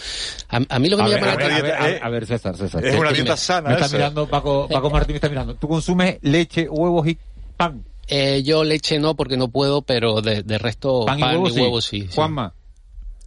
[0.48, 1.66] a, a mí lo que me llama la atención...
[2.02, 2.84] A ver, César, César.
[2.84, 3.70] Es una dieta sana.
[3.70, 5.54] Me está mirando, Paco Martín me está mirando.
[5.54, 7.18] Tú consumes leche leche, huevos y
[7.56, 7.84] pan.
[8.08, 11.56] Eh, yo leche no, porque no puedo, pero de, de resto pan, pan y huevos,
[11.56, 12.02] y huevos sí.
[12.02, 12.08] sí.
[12.14, 12.52] Juanma.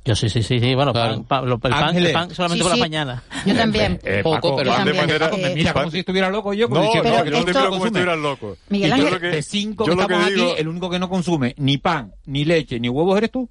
[0.05, 0.75] Yo sí, sí, sí, sí.
[0.75, 1.23] Bueno, claro.
[1.23, 2.69] pan, pan, el, pan, el pan solamente sí, sí.
[2.69, 3.23] por la mañana.
[3.45, 3.99] Yo también.
[4.03, 6.67] Eh, eh, Poco, pero también, manera, eh, mira, como si estuviera loco yo.
[6.69, 8.57] No, diciendo, no, que no te miro como si estuvieras loco.
[8.69, 11.09] Miguel Ángel, yo de cinco yo que estamos que digo, aquí, el único que no
[11.09, 13.49] consume ni pan, ni leche, ni huevos eres tú.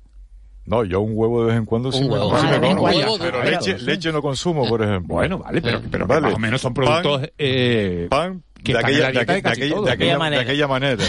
[0.69, 4.69] No, yo un huevo de vez en cuando sí, me como, pero leche, no consumo,
[4.69, 5.15] por ejemplo.
[5.15, 6.29] Bueno, vale, pero, pero vale.
[6.29, 7.21] más menos son productos...
[7.21, 8.09] Pan, eh,
[8.63, 10.97] que de, aquella, de, aquella, manera.
[10.97, 11.05] de.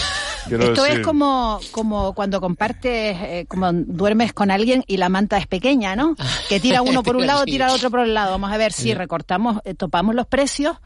[0.50, 5.48] Esto es como, como cuando compartes, eh, como duermes con alguien y la manta es
[5.48, 6.16] pequeña, ¿no?
[6.48, 8.32] Que tira uno por un lado, tira el otro por el lado.
[8.32, 10.78] Vamos a ver si recortamos, eh, topamos los precios,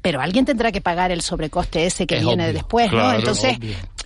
[0.00, 3.12] pero alguien tendrá que pagar el sobrecoste ese que viene después, ¿no?
[3.12, 3.58] Entonces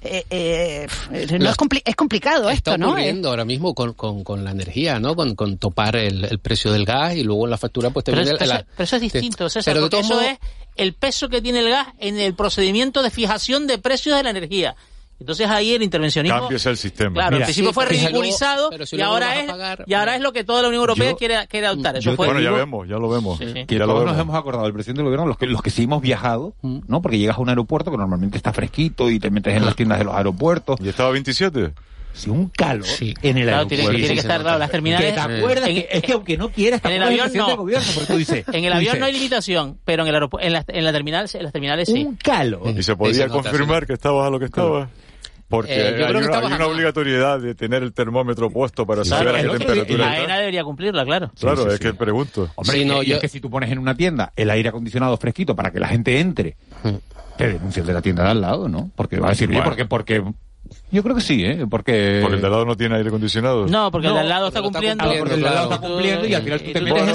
[0.05, 2.89] eh, eh, eh es, compli es, complicado esto, ¿no?
[2.89, 5.17] ocurriendo ahora mismo con, con, la energía, ¿no?
[5.17, 8.13] Con, con topar el, el, precio del gas y luego en la factura pues te
[8.13, 10.39] pero pero eso es distinto, César, eso es
[10.77, 14.31] el peso que tiene el gas en el procedimiento de fijación de precios de la
[14.31, 14.77] energía.
[15.21, 16.41] Entonces ahí el intervencionismo.
[16.41, 17.15] Cambios el sistema.
[17.15, 19.51] Claro, Mira, principio fue ridiculizado algo, si y, ahora es,
[19.87, 21.97] y ahora es lo que toda la Unión Europea quiere, adoptar.
[21.97, 23.39] Eso fue bueno, ya vemos, ya lo vemos.
[23.39, 26.03] Sí, todos nos hemos acordado, el presidente del gobierno, los que, los que sí hemos
[26.03, 26.81] viajado, mm.
[26.89, 27.01] ¿no?
[27.01, 29.77] Porque llegas a un aeropuerto que normalmente está fresquito y te metes en las ah.
[29.77, 30.79] tiendas de los aeropuertos.
[30.81, 31.73] ¿Y estaba 27?
[32.15, 33.13] si un calor sí.
[33.23, 33.75] en el aeropuerto.
[33.85, 35.15] Tiene, tiene que estar claro, las terminales.
[35.15, 37.57] Te acuerdas es que aunque no quieras, en el avión no.
[37.57, 37.87] Gobierno,
[38.53, 41.29] en el avión no hay limitación, pero en el aeropu en, la, en la terminal,
[41.33, 42.05] en las terminales sí.
[42.05, 42.69] Un calor.
[42.69, 44.89] Y se podía confirmar que estabas a lo que estabas.
[44.89, 45.04] Claro.
[45.55, 49.49] Porque eh, hay, una, obligatoriedad de tener el termómetro puesto para sí, saber a qué
[49.59, 50.07] temperatura.
[50.07, 51.31] La ENA debería cumplirla, claro.
[51.39, 52.51] Claro, es que pregunto.
[52.57, 55.71] Hombre, y es que si tú pones en una tienda el aire acondicionado fresquito para
[55.71, 57.37] que la gente entre, hmm.
[57.37, 58.91] te denuncias de la tienda de al lado, ¿no?
[58.97, 59.71] Porque va a decir, oye, bueno.
[59.71, 60.25] porque, porque
[60.91, 61.67] yo creo que sí, ¿eh?
[61.69, 62.21] Porque...
[62.23, 63.67] Porque el de al lado no tiene aire acondicionado.
[63.67, 65.05] No, porque el de al lado está cumpliendo.
[65.05, 67.09] porque el de al lado está cumpliendo y al final tú te metes en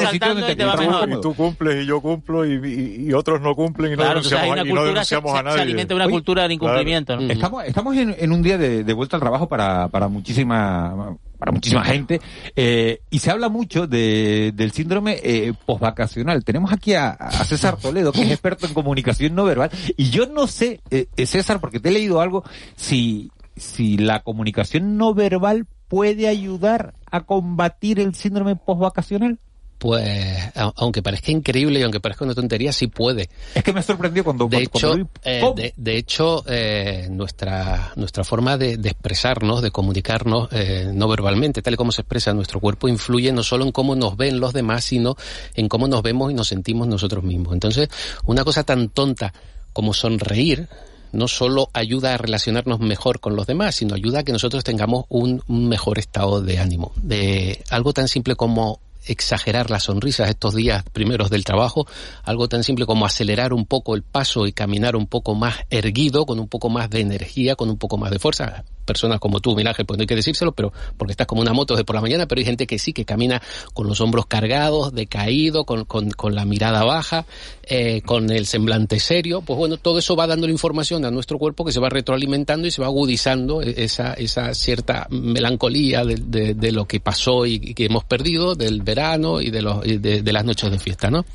[0.44, 1.10] el te, va mejor.
[1.10, 5.58] Y tú cumples y yo cumplo y, otros no cumplen y no denunciamos, a, nadie.
[5.58, 7.18] Se alimenta una cultura de incumplimiento.
[7.20, 12.22] Estamos, estamos en, un día de, vuelta al trabajo para, para muchísima para muchísima gente.
[12.56, 16.44] Eh, y se habla mucho de, del síndrome eh, posvacacional.
[16.44, 19.72] Tenemos aquí a, a, César Toledo, que es experto en comunicación no verbal.
[19.98, 22.44] Y yo no sé, eh, eh César, porque te he leído algo,
[22.76, 29.40] si, si la comunicación no verbal puede ayudar a combatir el síndrome postvacacional?
[29.80, 30.38] Pues,
[30.76, 33.30] aunque parezca increíble y aunque parezca una tontería, sí puede.
[33.56, 34.50] Es que me sorprendió cuando...
[34.50, 40.50] De cuando, hecho, eh, de, hecho eh, nuestra, nuestra forma de, de expresarnos, de comunicarnos
[40.52, 43.96] eh, no verbalmente, tal y como se expresa nuestro cuerpo, influye no solo en cómo
[43.96, 45.16] nos ven los demás, sino
[45.54, 47.54] en cómo nos vemos y nos sentimos nosotros mismos.
[47.54, 47.88] Entonces,
[48.26, 49.34] una cosa tan tonta
[49.72, 50.68] como sonreír,
[51.12, 55.06] no solo ayuda a relacionarnos mejor con los demás, sino ayuda a que nosotros tengamos
[55.10, 56.92] un, un mejor estado de ánimo.
[56.96, 61.88] De algo tan simple como exagerar las sonrisas estos días primeros del trabajo,
[62.24, 66.26] algo tan simple como acelerar un poco el paso y caminar un poco más erguido,
[66.26, 69.56] con un poco más de energía, con un poco más de fuerza personas como tú,
[69.56, 72.02] Milaje, pues no hay que decírselo, pero porque estás como una moto de por la
[72.02, 73.40] mañana, pero hay gente que sí, que camina
[73.76, 77.28] con los hombros cargados, decaído, con, con, con la mirada baja,
[77.62, 79.42] eh, con el semblante serio.
[79.42, 82.68] Pues bueno, todo eso va dando la información a nuestro cuerpo que se va retroalimentando
[82.68, 87.60] y se va agudizando e-, esa, esa cierta melancolía de, de, lo que pasó y,
[87.60, 91.26] que hemos perdido del verano y de, los, y de, las noches de fiesta, ¿no?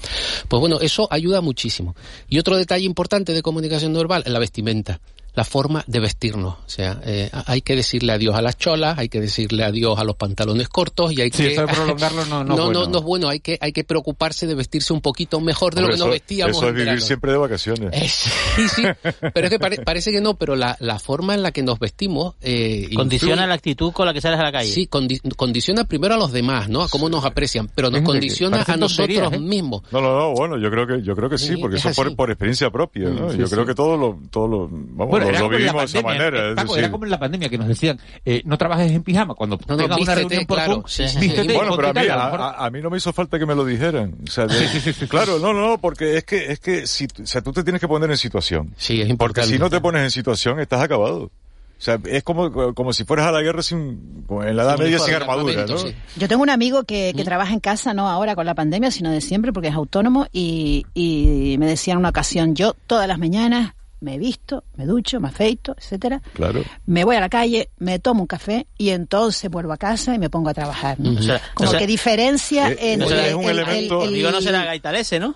[0.48, 1.94] Pues bueno, eso ayuda muchísimo.
[2.28, 5.00] Y otro detalle importante de comunicación no verbal, la vestimenta
[5.34, 6.54] la forma de vestirnos.
[6.54, 10.04] O sea, eh, hay que decirle adiós a las cholas, hay que decirle adiós a
[10.04, 11.52] los pantalones cortos y hay sí, que...
[11.52, 12.80] Eso de prolongarlo no, no, no, bueno.
[12.80, 13.28] no, no, es bueno.
[13.28, 16.56] Hay que, hay que preocuparse de vestirse un poquito mejor de lo que nos vestíamos.
[16.56, 17.94] Eso es vivir siempre de vacaciones.
[18.54, 21.50] Sí, sí, pero es que pare, parece que no, pero la, la, forma en la
[21.50, 22.34] que nos vestimos...
[22.40, 24.70] Eh, condiciona la actitud con la que sales a la calle.
[24.70, 26.82] Sí, condi, condiciona primero a los demás, ¿no?
[26.82, 29.38] A cómo nos aprecian, pero nos condiciona a nosotros ¿eh?
[29.38, 29.82] mismos.
[29.90, 32.14] No, no, no, bueno, yo creo que, yo creo que sí, porque es eso por,
[32.14, 33.28] por, experiencia propia, ¿no?
[33.28, 34.18] Mm, yo creo que todo lo...
[34.30, 36.54] Todo lo vamos, lo vivimos de esa manera.
[36.54, 39.58] Paco, era como en la pandemia que nos decían, eh, no trabajes en pijama, cuando
[39.66, 43.12] no, tengas una reunión por Bueno, pero a mí, a, a mí no me hizo
[43.12, 44.14] falta que me lo dijeran.
[44.26, 44.66] O sea, de,
[45.08, 47.88] claro, no, no, porque es que, es que si, o sea, tú te tienes que
[47.88, 48.74] poner en situación.
[48.76, 49.40] Sí, es importante.
[49.40, 51.30] Porque si no te pones en situación, estás acabado.
[51.76, 54.98] O sea, es como, como si fueras a la guerra sin, en la Edad Media
[55.00, 55.76] sin armadura, ¿no?
[56.16, 57.26] Yo tengo un amigo que, que ¿Mm?
[57.26, 60.86] trabaja en casa, no ahora con la pandemia, sino de siempre, porque es autónomo, y,
[60.94, 65.28] y me decía en una ocasión, yo todas las mañanas me visto, me ducho, me
[65.28, 66.20] afeito, etcétera.
[66.34, 66.62] Claro.
[66.86, 70.18] Me voy a la calle, me tomo un café y entonces vuelvo a casa y
[70.18, 71.00] me pongo a trabajar.
[71.00, 71.18] ¿no?
[71.18, 74.04] O sea, Como o sea, que diferencia Eh, entre o sea, es un el- elemento-
[74.04, 75.34] el- Digo, no será Gaitalese, ¿no?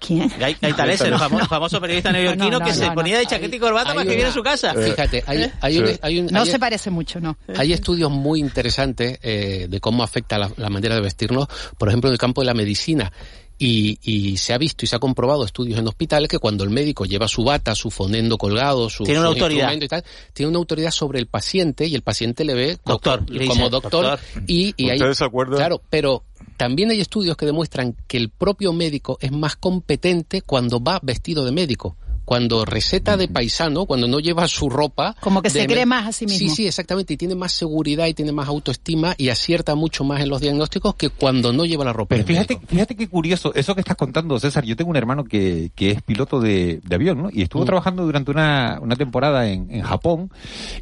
[0.00, 0.28] ¿Quién?
[0.38, 2.94] Gai- Gaitalese, el famoso, famoso periodista neoyorquino No, no, que no, se no.
[2.94, 4.74] ponía de chaqueta y corbata hay para escribir en su casa.
[4.74, 5.52] Fíjate, hay, ¿Eh?
[5.62, 7.38] hay un, hay un- No hay- se parece mucho, ¿no?
[7.56, 11.46] Hay estudios muy interesantes eh, de cómo afecta la, la manera de vestirnos,
[11.78, 13.10] por ejemplo, en el campo de la medicina.
[13.56, 16.70] Y, y se ha visto y se ha comprobado estudios en hospitales que cuando el
[16.70, 19.72] médico lleva su bata, su fonendo colgado, su, Tiene una su autoridad.
[19.72, 23.24] instrumento y tal, tiene una autoridad sobre el paciente y el paciente le ve Doctor,
[23.28, 24.04] y le como doctor.
[24.04, 24.20] doctor.
[24.48, 25.56] Y, y hay- ¿Ustedes se acuerdan?
[25.56, 26.24] Claro, pero
[26.56, 31.44] también hay estudios que demuestran que el propio médico es más competente cuando va vestido
[31.44, 31.96] de médico.
[32.24, 35.14] Cuando receta de paisano, cuando no lleva su ropa.
[35.20, 36.38] Como que se cree más a sí mismo.
[36.38, 37.14] Sí, sí, exactamente.
[37.14, 40.94] Y tiene más seguridad y tiene más autoestima y acierta mucho más en los diagnósticos
[40.94, 42.14] que cuando no lleva la ropa.
[42.16, 42.70] Pero fíjate, médico.
[42.70, 46.02] fíjate qué curioso, eso que estás contando, César, yo tengo un hermano que, que es
[46.02, 47.28] piloto de, de avión, ¿no?
[47.32, 47.66] Y estuvo Mm.
[47.66, 50.30] trabajando durante una, una temporada en, en Japón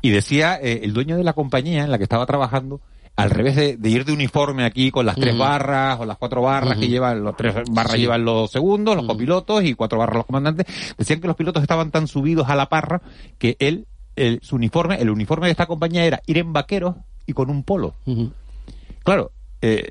[0.00, 2.80] y decía, eh, el dueño de la compañía en la que estaba trabajando,
[3.16, 6.42] al revés de, de ir de uniforme aquí con las tres barras o las cuatro
[6.42, 7.98] barras que llevan, los tres barras Sí.
[8.00, 11.90] llevan los segundos, los copilotos y cuatro barras los comandantes, decían que los pilotos estaban
[11.90, 13.02] tan subidos a la parra
[13.38, 13.86] que él,
[14.16, 16.96] el, su uniforme, el uniforme de esta compañía era ir en vaqueros
[17.26, 17.94] y con un polo.
[19.04, 19.90] Claro, eh,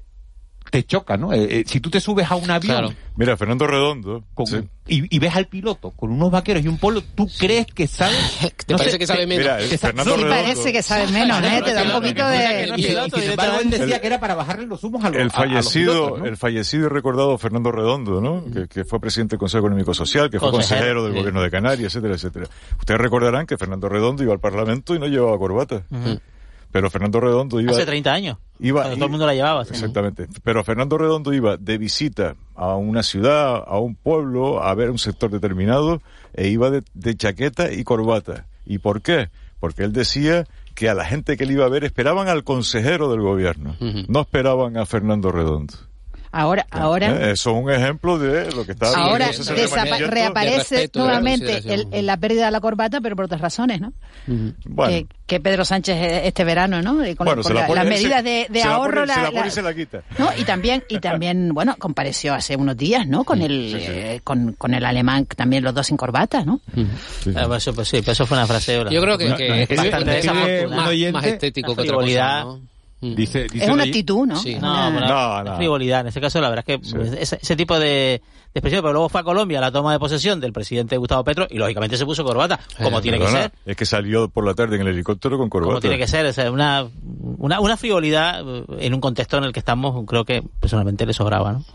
[0.72, 1.34] te choca, ¿no?
[1.34, 4.24] Eh, eh, si tú te subes a un avión Mira, Fernando Redondo.
[4.34, 4.58] con- sí.
[4.88, 8.16] y, y ves al piloto con unos vaqueros y un polo, tú crees que sabe.
[8.66, 9.44] ¿Te parece que sabe menos?
[9.44, 10.42] Mira, el que sa- Fernando Sí, Redondo.
[10.44, 11.62] parece que sabe menos, ¿eh?
[11.64, 12.72] Te da un poquito de...
[12.78, 15.24] Y, sin embargo, él decía que era para bajarle los humos a los el a-
[15.24, 15.34] a los
[15.66, 16.26] fallecido, pilotos, ¿no?
[16.26, 18.46] el fallecido y recordado Fernando Redondo, ¿no?
[18.52, 21.20] Que, que fue presidente del Consejo Económico Social, que fue Consejero, consejero del sí.
[21.20, 22.46] gobierno de Canarias, etcétera, etcétera.
[22.80, 25.84] Ustedes recordarán que Fernando Redondo iba al Parlamento y no llevaba corbata.
[26.72, 28.38] Pero Fernando Redondo iba Hace 30 años.
[28.60, 29.66] Iba- todo el mundo la llevaba.
[29.66, 29.72] sí.
[29.74, 30.28] Exactamente.
[30.44, 35.00] Pero Fernando Redondo iba de visita a una ciudad, a un pueblo, a ver un
[35.00, 36.02] sector determinado,
[36.34, 38.46] e iba de, de chaqueta y corbata.
[38.66, 39.30] ¿Y por qué?
[39.60, 40.46] Porque él decía
[40.76, 43.76] que a la gente que él iba a ver esperaban al consejero del gobierno,
[44.08, 45.74] no esperaban a Fernando Redondo.
[46.32, 47.12] Ahora, ahora...
[47.12, 50.08] Eh, Eso es un ejemplo de lo que está Ahora Manillento.
[50.08, 53.92] reaparece de nuevamente el- el- la pérdida de la corbata, pero por otras razones, ¿no?
[54.66, 54.92] Bueno.
[54.94, 57.06] Que, que Pedro Sánchez eh, este verano, ¿no?
[57.06, 58.74] Y con, Bueno, con se la la- pone- las se- medidas de, de se la
[58.76, 60.04] ahorro, pone- se la la- pone y la- se la quita.
[60.18, 60.30] ¿no?
[60.38, 63.24] Y también, y también, bueno, compareció hace unos días, ¿no?
[63.26, 66.62] Con el, eh, con, con el alemán, también los dos sin corbata, ¿no?
[67.36, 68.78] Ah, pues eso, pues sí, pues eso fue una frase.
[68.90, 72.44] Yo creo que, No, que no, es bastante un oyente, más estético que otra cosa.
[72.44, 72.71] ¿no?
[73.02, 74.36] Dice, dice Es una actitud, ¿no?
[74.36, 74.56] Sí.
[74.62, 75.58] No, No, no.
[75.58, 76.02] frivolidad.
[76.02, 78.22] En este caso, la verdad es que pues, ese, ese tipo de, de
[78.54, 81.48] expresión, pero luego fue a Colombia a la toma de posesión del presidente Gustavo Petro
[81.50, 83.52] y lógicamente se puso corbata, como Eh, tiene que Perdona, ser.
[83.66, 85.70] Es que salió por la tarde en el helicóptero con corbata.
[85.72, 86.86] Como tiene que ser, o sea, una,
[87.38, 91.14] una, una frivolidad eh, en un contexto en el que estamos, creo que personalmente le
[91.14, 91.66] sobraba, ¿no?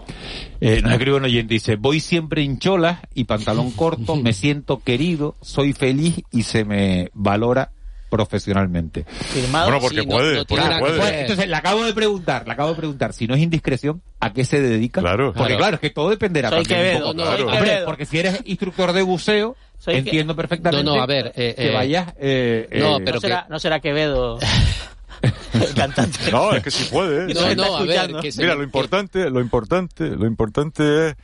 [0.60, 4.78] Eh, nos escribe un oyente, dice, voy siempre en cholas y pantalón corto, me siento
[4.78, 7.72] querido, soy feliz y se me valora
[8.08, 9.04] profesionalmente.
[9.04, 9.66] Firmado.
[9.66, 11.20] Bueno, porque Sí, no- puede, no porque que puede.
[11.22, 14.44] Entonces, le acabo de preguntar, le acabo de preguntar, si no es indiscreción, ¿a qué
[14.44, 15.00] se dedica?
[15.00, 15.32] Claro.
[15.32, 15.58] Porque Claro.
[15.58, 17.14] claro, es que todo dependerá Soy también un Quevedo, poco.
[17.18, 17.36] no, Claro.
[17.38, 17.86] soy Hombre, Quevedo.
[17.86, 21.54] porque si eres instructor de buceo, Soy que- entiendo perfectamente No, no, a ver, eh,
[21.56, 22.14] que eh, vayas...
[22.18, 24.38] eh, no, eh, pero no, será, no será Quevedo
[25.54, 26.18] el cantante.
[26.30, 27.32] No, es que sí puede.
[27.34, 27.56] No, sí.
[27.56, 31.16] no, a ver, que Mira, lo importante, lo importante, lo importante es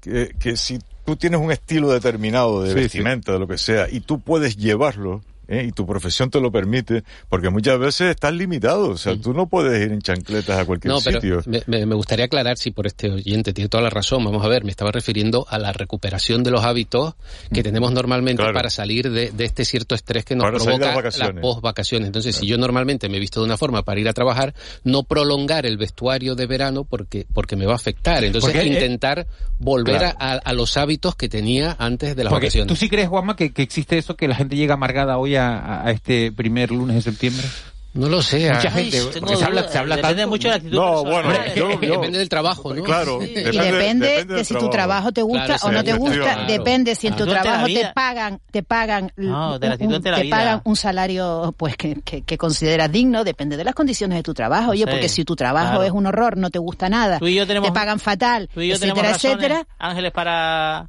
[0.00, 3.88] que, que si tú tienes un estilo determinado de Sí, vestimenta, de lo que sea,
[3.90, 5.64] y tú puedes llevarlo, ¿eh?
[5.68, 9.48] y tu profesión te lo permite, porque muchas veces estás limitado, o sea, tú no
[9.48, 11.42] puedes ir en chancletas a cualquier No, pero sitio.
[11.46, 14.24] me, me- me gustaría aclarar si por este oyente tiene toda la razón.
[14.24, 17.14] Vamos a ver, me estaba refiriendo a la recuperación de los hábitos
[17.52, 18.54] que tenemos normalmente Claro.
[18.54, 21.42] para salir de, de este cierto estrés que nos Para provoca las vacaciones.
[21.42, 22.06] post vacaciones.
[22.06, 25.02] Entonces, si yo normalmente me he visto de una forma para ir a trabajar, no
[25.04, 28.22] prolongar el vestuario de verano porque porque me va a afectar.
[28.24, 29.26] Entonces, Porque, eh, intentar
[29.58, 30.16] volver claro.
[30.20, 32.68] a, a los hábitos que tenía antes de las porque vacaciones.
[32.68, 35.37] ¿Tú sí crees, Juanma, que, que existe eso, que la gente llega amargada hoy a,
[35.38, 37.46] a este primer lunes de septiembre?
[37.94, 38.52] No lo sé.
[38.52, 40.28] Mucha ah, gente, porque se habla, se habla Depende tanto.
[40.28, 42.82] mucho de la actitud No, bueno, Es yo- yo- Depende del trabajo, ¿no?
[42.84, 45.84] Claro, Y depende, depende, depende de si tu trabajo te gusta Claro, o no sí,
[45.86, 46.52] te gusta, efectivamente.
[46.52, 50.16] depende si en tu trabajo te pagan, te pagan, No, de la un- ante la
[50.18, 50.36] te vida.
[50.36, 54.34] pagan un salario pues que, que, que consideras digno, depende de las condiciones de tu
[54.34, 54.72] trabajo.
[54.72, 55.82] Oye, Sí, porque si tu trabajo claro.
[55.84, 58.60] es un horror, no te gusta nada, Tú y yo tenemos- te pagan fatal, Tú
[58.60, 59.66] y yo etcétera, tenemos razones, etcétera.
[59.78, 60.88] Ángeles, para,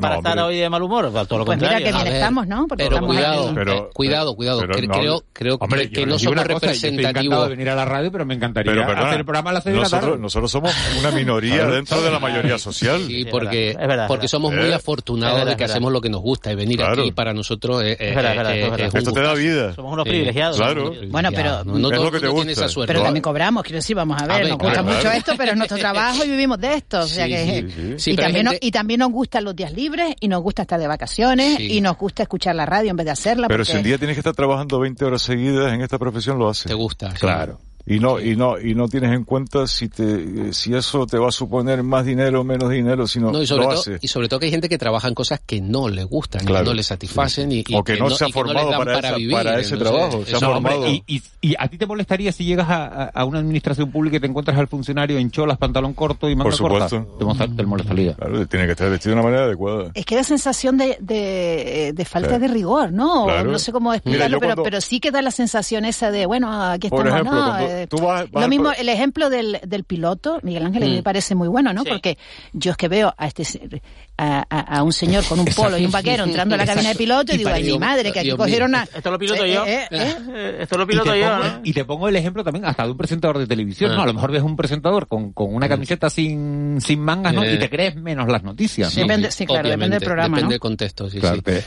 [0.00, 0.44] para No, estar hombre.
[0.56, 1.12] hoy de mal humor.
[1.26, 2.66] Todo lo Pues mira que bien estamos, ¿no?
[2.66, 3.54] Porque pero estamos cuidado, aquí.
[3.54, 4.60] Pero- eh, cuidado, cuidado.
[4.60, 7.42] pero Cre- no- creo creo Hombre, que, no somos representativos.
[7.44, 9.62] de venir a la radio, pero me encantaría Pero, perdona, hacer el programa a las
[9.64, 10.22] seis de la nosotros, tarde.
[10.22, 13.02] nosotros somos una minoría dentro de la mayoría social.
[13.06, 16.00] Sí, es porque, verdad, es verdad, porque somos muy afortunados verdad, de que hacemos lo
[16.00, 17.02] que nos gusta y venir Claro.
[17.02, 18.86] aquí para nosotros es, es- Es verdad, es verdad, es- es verdad.
[18.86, 19.74] es un Esto te da vida.
[19.74, 20.56] Somos unos privilegiados.
[20.56, 20.92] Claro.
[21.08, 22.92] Bueno, pero- no, todo el mundo tiene esa suerte.
[22.92, 25.78] Pero también cobramos, quiero decir, vamos a ver, nos gusta mucho esto, pero es nuestro
[25.78, 27.00] trabajo y vivimos de esto.
[27.04, 30.62] Y, también nos, gente- y también nos gustan los días Pero libres y nos gusta
[30.62, 31.72] estar de vacaciones Sí.
[31.72, 33.48] y nos gusta escuchar la radio en vez de hacerla.
[33.48, 36.38] Pero porque- si un día tienes que estar trabajando 20 horas seguidas en esta profesión,
[36.38, 36.66] lo haces.
[36.66, 37.12] Te gusta.
[37.14, 37.58] Claro.
[37.84, 41.28] Y no, y no, y no tienes en cuenta si te, si eso te va
[41.28, 43.98] a suponer más dinero o menos dinero, sino No, y, sobre lo todo, haces.
[44.02, 46.64] y sobre todo que hay gente que trabaja en cosas que no le gustan, Claro.
[46.64, 48.78] que no le satisfacen y, y O que no se ha que no formado dan
[48.84, 49.32] para esa- vivir.
[49.32, 50.92] para ese trabajo, se ha No, hombre, formado.
[50.92, 54.16] y, y- y a ti te molestaría si llegas a, a- a una administración pública
[54.18, 56.98] y te encuentras al funcionario en cholas, pantalón corto y manga Por supuesto.
[57.04, 57.18] corta?
[57.18, 58.14] Te, molesta- te molestaría.
[58.14, 59.90] Claro, tiene que estar vestido de una manera adecuada.
[59.94, 62.42] Es que da sensación de, de, de falta Claro.
[62.42, 63.24] de rigor, ¿no?
[63.24, 63.50] Claro.
[63.50, 66.10] No sé cómo Mira, explicarlo, yo pero, cuando- pero sí que da la sensación esa
[66.12, 67.71] de, bueno, aquí Por estamos, ejemplo, ¿no?
[67.72, 70.90] Eh, tú vas- vas lo mismo, el ejemplo del, del piloto, Miguel Ángel, a Mm.
[70.96, 71.84] me parece muy bueno, ¿no?
[71.84, 72.18] Porque
[72.52, 73.82] yo es que veo a este se-
[74.18, 76.90] a, a- a un señor con un polo y un vaquero entrando a la cabina
[76.90, 78.82] de piloto y, Y digo, ay, mi madre, que aquí cogieron una...
[78.94, 79.64] Esto lo piloto yo.
[79.66, 80.56] Eh, eh, eh.
[80.60, 81.60] Esto lo y, piloto te yo, pongo, ¿no?
[81.64, 83.96] y te pongo el ejemplo también hasta de un presentador de televisión, Ah.
[83.96, 84.02] ¿no?
[84.02, 87.42] A lo mejor ves un presentador con, con una camiseta sin, sin mangas, ¿no?
[87.42, 87.54] Eh.
[87.54, 89.02] Y te crees menos las noticias, ¿no?
[89.02, 90.50] Depende- sí, claro, depende del programa, Depende ¿no?
[90.50, 91.42] del contexto, sí, Claro, sí.
[91.42, 91.64] te-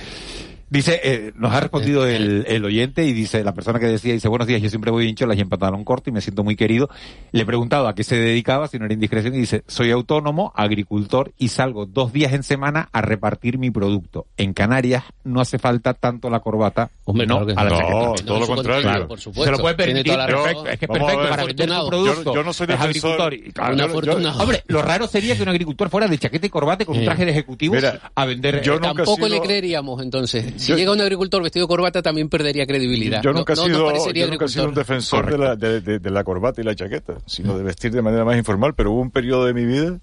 [0.67, 4.27] Dice, eh, nos ha respondido el, el oyente y dice, la persona que decía, dice,
[4.27, 6.55] buenos días, yo siempre voy en cholas y en pantalón corto y me siento muy
[6.55, 6.89] querido.
[7.31, 10.51] Le he preguntado a qué se dedicaba, si no era indiscreción, y dice, soy autónomo,
[10.55, 14.25] agricultor y salgo dos días en semana a repartir mi producto.
[14.37, 17.77] En Canarias no hace falta tanto la corbata, Hombre, no claro que a la no.
[17.77, 17.95] chaqueta.
[17.99, 19.07] No, todo lo contrario, Claro.
[19.07, 19.45] por supuesto.
[19.45, 21.29] Se lo puede Tiene permitir, la perfecto, es que es perfecto ver.
[21.29, 22.23] para vender su producto.
[22.23, 23.11] Yo- yo no soy es defensor.
[23.21, 26.47] agricultor y- claro, yo- yo- hombre, lo raro sería que un agricultor fuera de chaqueta
[26.47, 27.05] y corbata con un Eh.
[27.05, 28.63] traje de ejecutivo Mira, a vender.
[28.63, 30.54] yo he Tampoco sido- le creeríamos, entonces.
[30.57, 33.21] Si Yo- llega un agricultor vestido de corbata, también perdería credibilidad.
[33.21, 35.55] Yo nunca he no, sido, no parecería yo nunca he sido un defensor de la,
[35.55, 38.73] de, de- de la corbata y la chaqueta, sino de vestir de manera más informal,
[38.75, 39.99] pero hubo un periodo de mi vida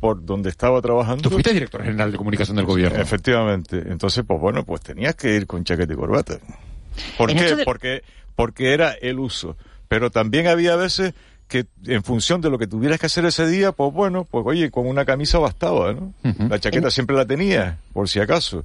[0.00, 1.22] por donde estaba trabajando.
[1.22, 3.00] Tú fuiste director general de comunicación del gobierno.
[3.00, 3.82] Efectivamente.
[3.86, 6.38] Entonces, pues bueno, pues tenías que ir con chaqueta y corbata.
[7.16, 7.62] ¿Por En qué?
[7.64, 8.02] Porque,
[8.34, 9.56] porque era el uso.
[9.88, 11.14] Pero también había veces
[11.46, 14.70] que en función de lo que tuvieras que hacer ese día, pues bueno, pues oye,
[14.70, 16.12] con una camisa bastaba, ¿no?
[16.48, 18.64] La chaqueta siempre la tenía, por si acaso.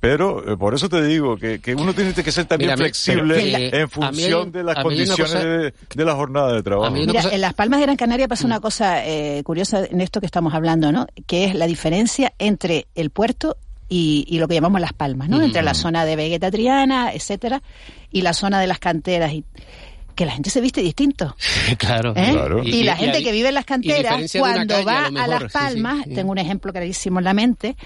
[0.00, 2.76] Pero eh, por eso te digo que, que uno tiene que ser también Mira, a
[2.78, 3.34] mí- flexible
[3.70, 6.90] pero, en mí función de las condiciones cosa- de, de la jornada de trabajo.
[6.90, 10.26] Mira, en Las Palmas de Gran Canaria pasa una cosa eh, curiosa en esto que
[10.26, 11.06] estamos hablando, ¿no?
[11.26, 13.58] Que es la diferencia entre el puerto
[13.90, 15.42] y, y lo que llamamos Las Palmas, ¿no?
[15.42, 17.62] Entre la zona de Vegeta Triana, etcétera,
[18.10, 19.44] y la zona de las canteras y
[20.14, 21.36] que la gente se viste distinto.
[21.78, 22.12] claro.
[22.16, 22.30] ¿eh?
[22.32, 22.62] claro.
[22.64, 26.04] Y, la gente que vive en las canteras, cuando calle, va a Las sí, Palmas,
[26.04, 26.14] sí.
[26.14, 27.76] tengo un ejemplo clarísimo en la mente,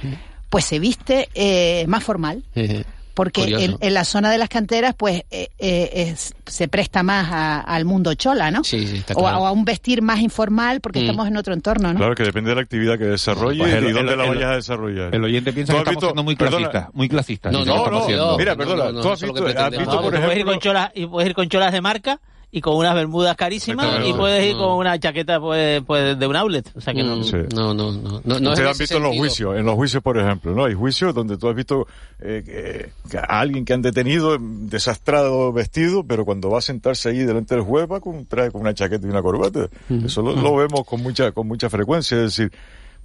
[0.55, 2.45] pues se viste eh, más formal.
[2.55, 7.03] Eh, Porque en, en la zona de las canteras, pues, eh, eh, es- se presta
[7.03, 8.63] más a- al mundo chola, ¿no?
[8.63, 9.43] Sí, sí, está o, a, claro.
[9.43, 11.03] o a un vestir más informal, porque Mm.
[11.03, 11.99] estamos en otro entorno, ¿no?
[11.99, 14.45] Claro que depende de la actividad que desarrolles Pues el- y dónde el- la vayas
[14.51, 15.13] a desarrollar.
[15.13, 17.53] El oyente piensa ¿Tú que estamos visto- siendo muy perdona, clasistas, muy clasistas.
[17.53, 18.39] No, no, no, siendo.
[18.39, 20.91] Mira, perdona, tú has visto, has visto, No, por tú puedes ir ejemplo, con cholas
[20.95, 22.21] y puedes ir con cholas de marca
[22.57, 24.61] y con unas bermudas carísimas y puedes ir No.
[24.69, 26.71] con una chaqueta pues, pues de un outlet.
[26.77, 27.21] O sea que no.
[27.25, 27.37] Sí.
[27.53, 28.21] No, no, no.
[28.25, 30.55] no, no es Ustedes en han visto en los juicios, en los juicios, por ejemplo,
[30.55, 30.65] ¿no?
[30.67, 31.89] Hay juicios donde tú has visto
[32.21, 32.91] eh,
[33.27, 37.57] a alguien que han detenido mm, desastrado vestido, pero cuando va a sentarse ahí delante
[37.57, 39.69] del juez va con un traje, con una chaqueta y una corbata.
[40.05, 42.53] Eso lo, lo vemos con mucha, con mucha frecuencia, es decir,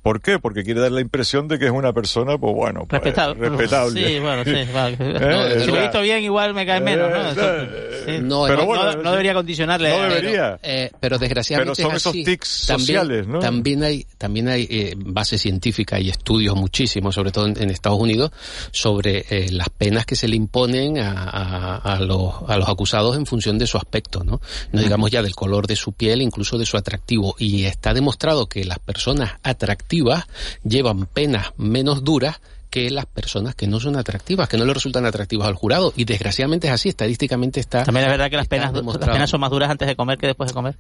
[0.01, 0.39] ¿por qué?
[0.39, 3.49] Porque quiere dar la impresión de que es una persona, pues bueno, pues, Respetable.
[3.49, 4.07] respetable.
[4.07, 4.71] Sí, bueno, sí.
[4.73, 4.97] vale.
[4.99, 7.17] Eh, si lo he visto bien, igual me cae menos, ¿no?
[7.17, 8.11] eh, Eso- eh, sí.
[8.21, 9.89] No, Pero no, bueno, no, no debería condicionarle.
[9.89, 10.59] no debería.
[10.63, 13.39] Eh, pero desgraciadamente Pero son es esos tics También- sociales, ¿no?
[13.39, 17.99] También hay, también hay eh, base científica y estudios muchísimos, sobre todo en, en Estados
[17.99, 18.31] Unidos,
[18.71, 23.15] sobre eh, las penas que se le imponen a, a- a los, a los acusados
[23.17, 24.41] en función de su aspecto, ¿no?
[24.71, 27.35] No digamos ya del color de su piel, incluso de su atractivo.
[27.37, 29.88] Y está demostrado que las personas atractivas
[30.63, 35.05] llevan penas menos duras que las personas que no son atractivas, que no le resultan
[35.05, 35.91] atractivas al jurado.
[35.95, 37.83] Y desgraciadamente es así, estadísticamente está.
[37.83, 40.27] También es verdad que las penas, las penas son más duras antes de comer que
[40.27, 40.75] después de comer.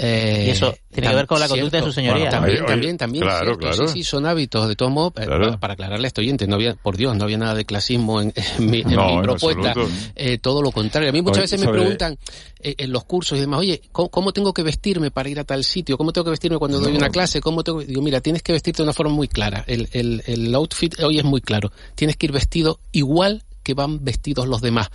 [0.00, 2.30] Eh, y eso tiene que ver con la conducta de su señoría.
[2.30, 3.24] También, Oye, también, también.
[3.24, 3.88] claro, cierto, claro.
[3.88, 4.68] Sí, sí, son hábitos.
[4.68, 5.44] De todos modos, eh, Claro.
[5.46, 8.20] para, para aclararle a este oyente, no había, por Dios, no había nada de clasismo
[8.20, 9.74] en, en mi, en No, mi en propuesta.
[10.14, 11.08] Eh, todo lo contrario.
[11.08, 12.16] A mí muchas Oye, veces me sobre- preguntan
[12.60, 15.44] eh, en los cursos y demás, oye, ¿cómo, cómo tengo que vestirme para ir a
[15.44, 15.98] tal sitio?
[15.98, 17.40] ¿Cómo tengo que vestirme cuando doy una clase?
[17.40, 19.64] ¿Cómo tengo que-?" Digo, mira, tienes que vestirte de una forma muy clara.
[19.66, 21.72] El, el, el outfit hoy es muy claro.
[21.96, 24.90] Tienes que ir vestido igual que van vestidos los demás,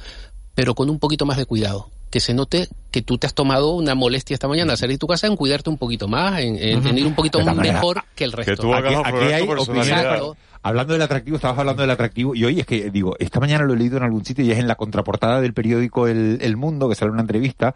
[0.55, 1.89] pero con un poquito más de cuidado.
[2.13, 4.99] Que se note que tú te has tomado una molestia esta mañana al salir de
[4.99, 8.03] tu casa en cuidarte un poquito más, en, en- en ir un poquito De mejor
[8.13, 8.55] que el resto.
[8.61, 9.95] tú hagas Aquí, hay opiniones.
[10.61, 13.73] Hablando del atractivo, estabas hablando del atractivo, y hoy es que, digo, esta mañana lo
[13.73, 16.87] he leído en algún sitio y es en la contraportada del periódico El, El Mundo,
[16.87, 17.73] que sale una entrevista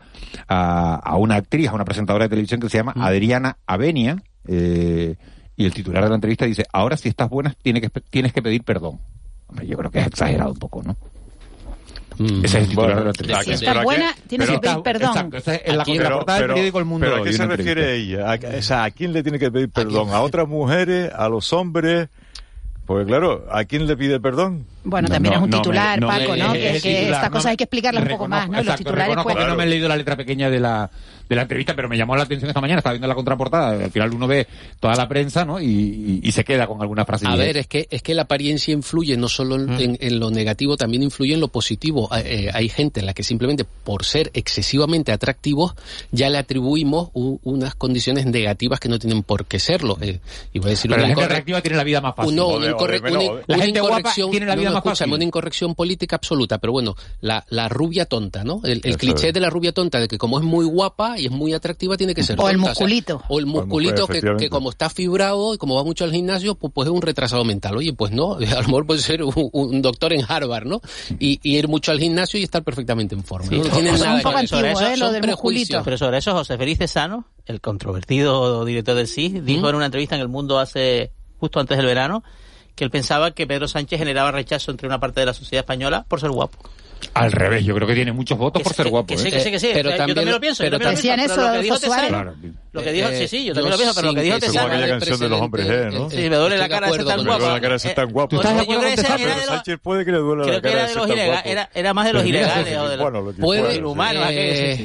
[0.48, 5.16] a, a una actriz, a una presentadora de televisión que se llama Adriana Avenia, eh,
[5.56, 8.42] y el titular de la entrevista dice, ahora si estás buena tienes que, tienes que
[8.44, 9.00] pedir perdón.
[9.48, 10.96] Hombre, yo creo que es exagerado un poco, ¿no?
[12.18, 12.46] Mm.
[12.46, 13.44] Ese es el titular Bueno, de la entrevista.
[13.44, 15.10] Si estás buena, tienes que pedir perdón.
[15.10, 17.08] Exacto, es la Pero- contraportada del pero- periódico El Mundo.
[17.08, 18.32] Pero ¿a qué se refiere ella?
[18.32, 20.10] ¿A, o sea, ¿a quién le tiene que pedir perdón?
[20.12, 21.12] ¿A otras mujeres?
[21.16, 22.10] ¿A los hombres?
[22.88, 24.66] Porque claro, ¿a quién le pide perdón?
[24.86, 26.54] Bueno, también es un titular, Paco, ¿no?
[26.54, 28.64] que, estas cosas hay que explicarlas un poco más, ¿no?
[28.64, 29.36] Los titulares pues...
[29.36, 30.90] no me he leído la letra pequeña de la,
[31.28, 33.92] de la entrevista, pero me llamó la atención esta mañana, estaba viendo la contraportada, al
[33.92, 34.48] final uno ve
[34.80, 35.60] toda la prensa, ¿no?
[35.60, 37.26] Y, y, se queda con alguna frase.
[37.28, 40.78] A ver, es que, es que la apariencia influye no solo en, en, lo negativo,
[40.78, 42.10] también influye en lo positivo.
[42.16, 45.74] Eh, hay gente en la que simplemente por ser excesivamente atractivos
[46.12, 49.98] ya le atribuimos unas condiciones negativas que no tienen por qué serlo.
[50.02, 50.20] Eh,
[50.54, 52.36] y voy a decir pero la gente atractiva tiene la vida más fácil.
[52.36, 52.76] No, una,
[53.48, 55.12] la gente guapa tiene la vida más fácil.
[55.12, 58.62] Una incorrección política absoluta, pero bueno, la, la rubia tonta, ¿no?
[58.64, 61.32] El, el cliché de la rubia tonta de que como es muy guapa y es
[61.32, 63.22] muy atractiva tiene que ser o el musculito.
[63.28, 66.74] o, el musculito que, que, como está fibrado y como va mucho al gimnasio pues,
[66.74, 67.78] pues es un retrasado mental.
[67.78, 70.82] Oye pues no a lo mejor puede ser un, doctor en Harvard no
[71.20, 73.50] y, ir mucho al gimnasio y estar perfectamente en forma.
[73.52, 74.98] No, tiene nada un poco antiguo, ¿eh?
[74.98, 75.82] lo del musculito.
[75.84, 79.70] Pero sobre eso José Félix Cesano el controvertido director del CIS dijo ¿Mm?
[79.70, 82.24] en una entrevista en El Mundo hace justo antes del verano
[82.76, 86.06] que él pensaba que Pedro Sánchez generaba rechazo entre una parte de la sociedad española
[86.08, 86.58] por ser guapo
[87.14, 89.08] al revés, yo creo que tiene muchos votos por ser guapo.
[89.08, 89.32] Que sí, ¿eh?
[89.32, 89.70] que sí, que sí.
[89.74, 90.64] Pero yo también lo pienso.
[90.64, 92.36] Pero decían eso lo que dijo Tesano.
[92.72, 94.68] Lo que dijo, sí, sí, yo también lo pienso, pero lo que dijo Tesano.
[94.68, 96.10] aquella canción de los hombres G, ¿no?
[96.10, 97.40] Sí, me duele la cara de ser tan guapo.
[97.40, 98.30] Me duele la cara de ser tan guapo.
[98.30, 99.26] ¿Tú estás de acuerdo con Tesano?
[99.46, 101.70] Sánchez puede que le duele la cara de ser tan guapo.
[101.74, 104.26] Era más de los ilegales o de los inhumanos.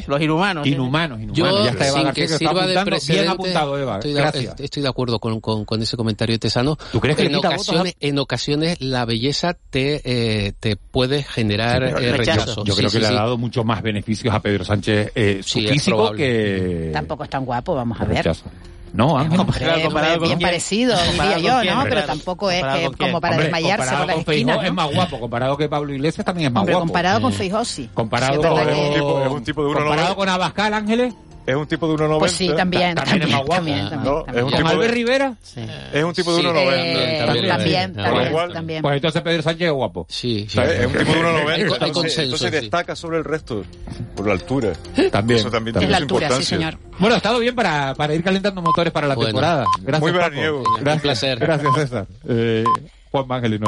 [0.06, 0.66] Los inhumanos.
[0.66, 1.64] Inhumanos, inhumanos.
[1.64, 2.96] Ya está Eva García que está apuntando.
[3.08, 4.00] Bien apuntado, Eva.
[4.02, 4.54] Gracias.
[4.58, 6.78] Estoy de acuerdo con ese comentario de Tesano.
[6.90, 7.30] ¿Tú crees que
[8.00, 12.64] en ocasiones la belleza te puede generar rechazo?
[12.64, 16.12] Yo creo que le ha dado mucho más beneficios a Pedro Sánchez eh, su físico
[16.12, 16.90] que...
[16.92, 18.34] Tampoco es tan guapo, vamos a ver.
[18.92, 19.38] No, Ángel.
[19.38, 21.84] Comparado, bien parecido, diría yo, ¿no?
[21.84, 22.62] Pero tampoco es
[22.98, 24.66] como para desmayarse por la esquina.
[24.66, 26.86] Es más guapo, comparado que Pablo Iglesias también es más Hombre, guapo.
[26.86, 27.88] comparado con Feijóo sí.
[27.94, 31.14] Comparado, con, es un tipo, de uno comparado con Abascal, Ángeles
[31.46, 32.18] es un tipo de 1,90.
[32.18, 32.94] Pues sí, también.
[32.94, 33.54] También, es más guapo.
[33.54, 34.26] También, también, ¿No?
[34.26, 35.34] Es un tipo Albert Rivera?
[35.42, 35.60] Sí.
[35.92, 36.54] Es un tipo de 1,90.
[36.54, 40.06] Eh, también, también, también, también, Pues entonces Pedro Sánchez es guapo.
[40.08, 40.46] Sí.
[40.48, 40.60] sí.
[40.60, 41.86] Es un tipo de 1,90.
[41.86, 43.64] Entonces, entonces destaca sobre el resto
[44.14, 44.72] por la altura.
[45.10, 45.40] También.
[45.40, 46.58] Eso también tiene la altura, importancia.
[46.58, 46.78] sí, señor.
[46.98, 49.28] Bueno, ha estado bien para, para ir calentando motores para la bueno.
[49.28, 49.64] temporada.
[49.80, 50.62] Gracias, Muy veraniego.
[50.62, 51.38] Un placer.
[51.38, 52.06] Gracias, César.
[52.28, 52.64] Eh,
[53.10, 53.60] Juan Ángelino.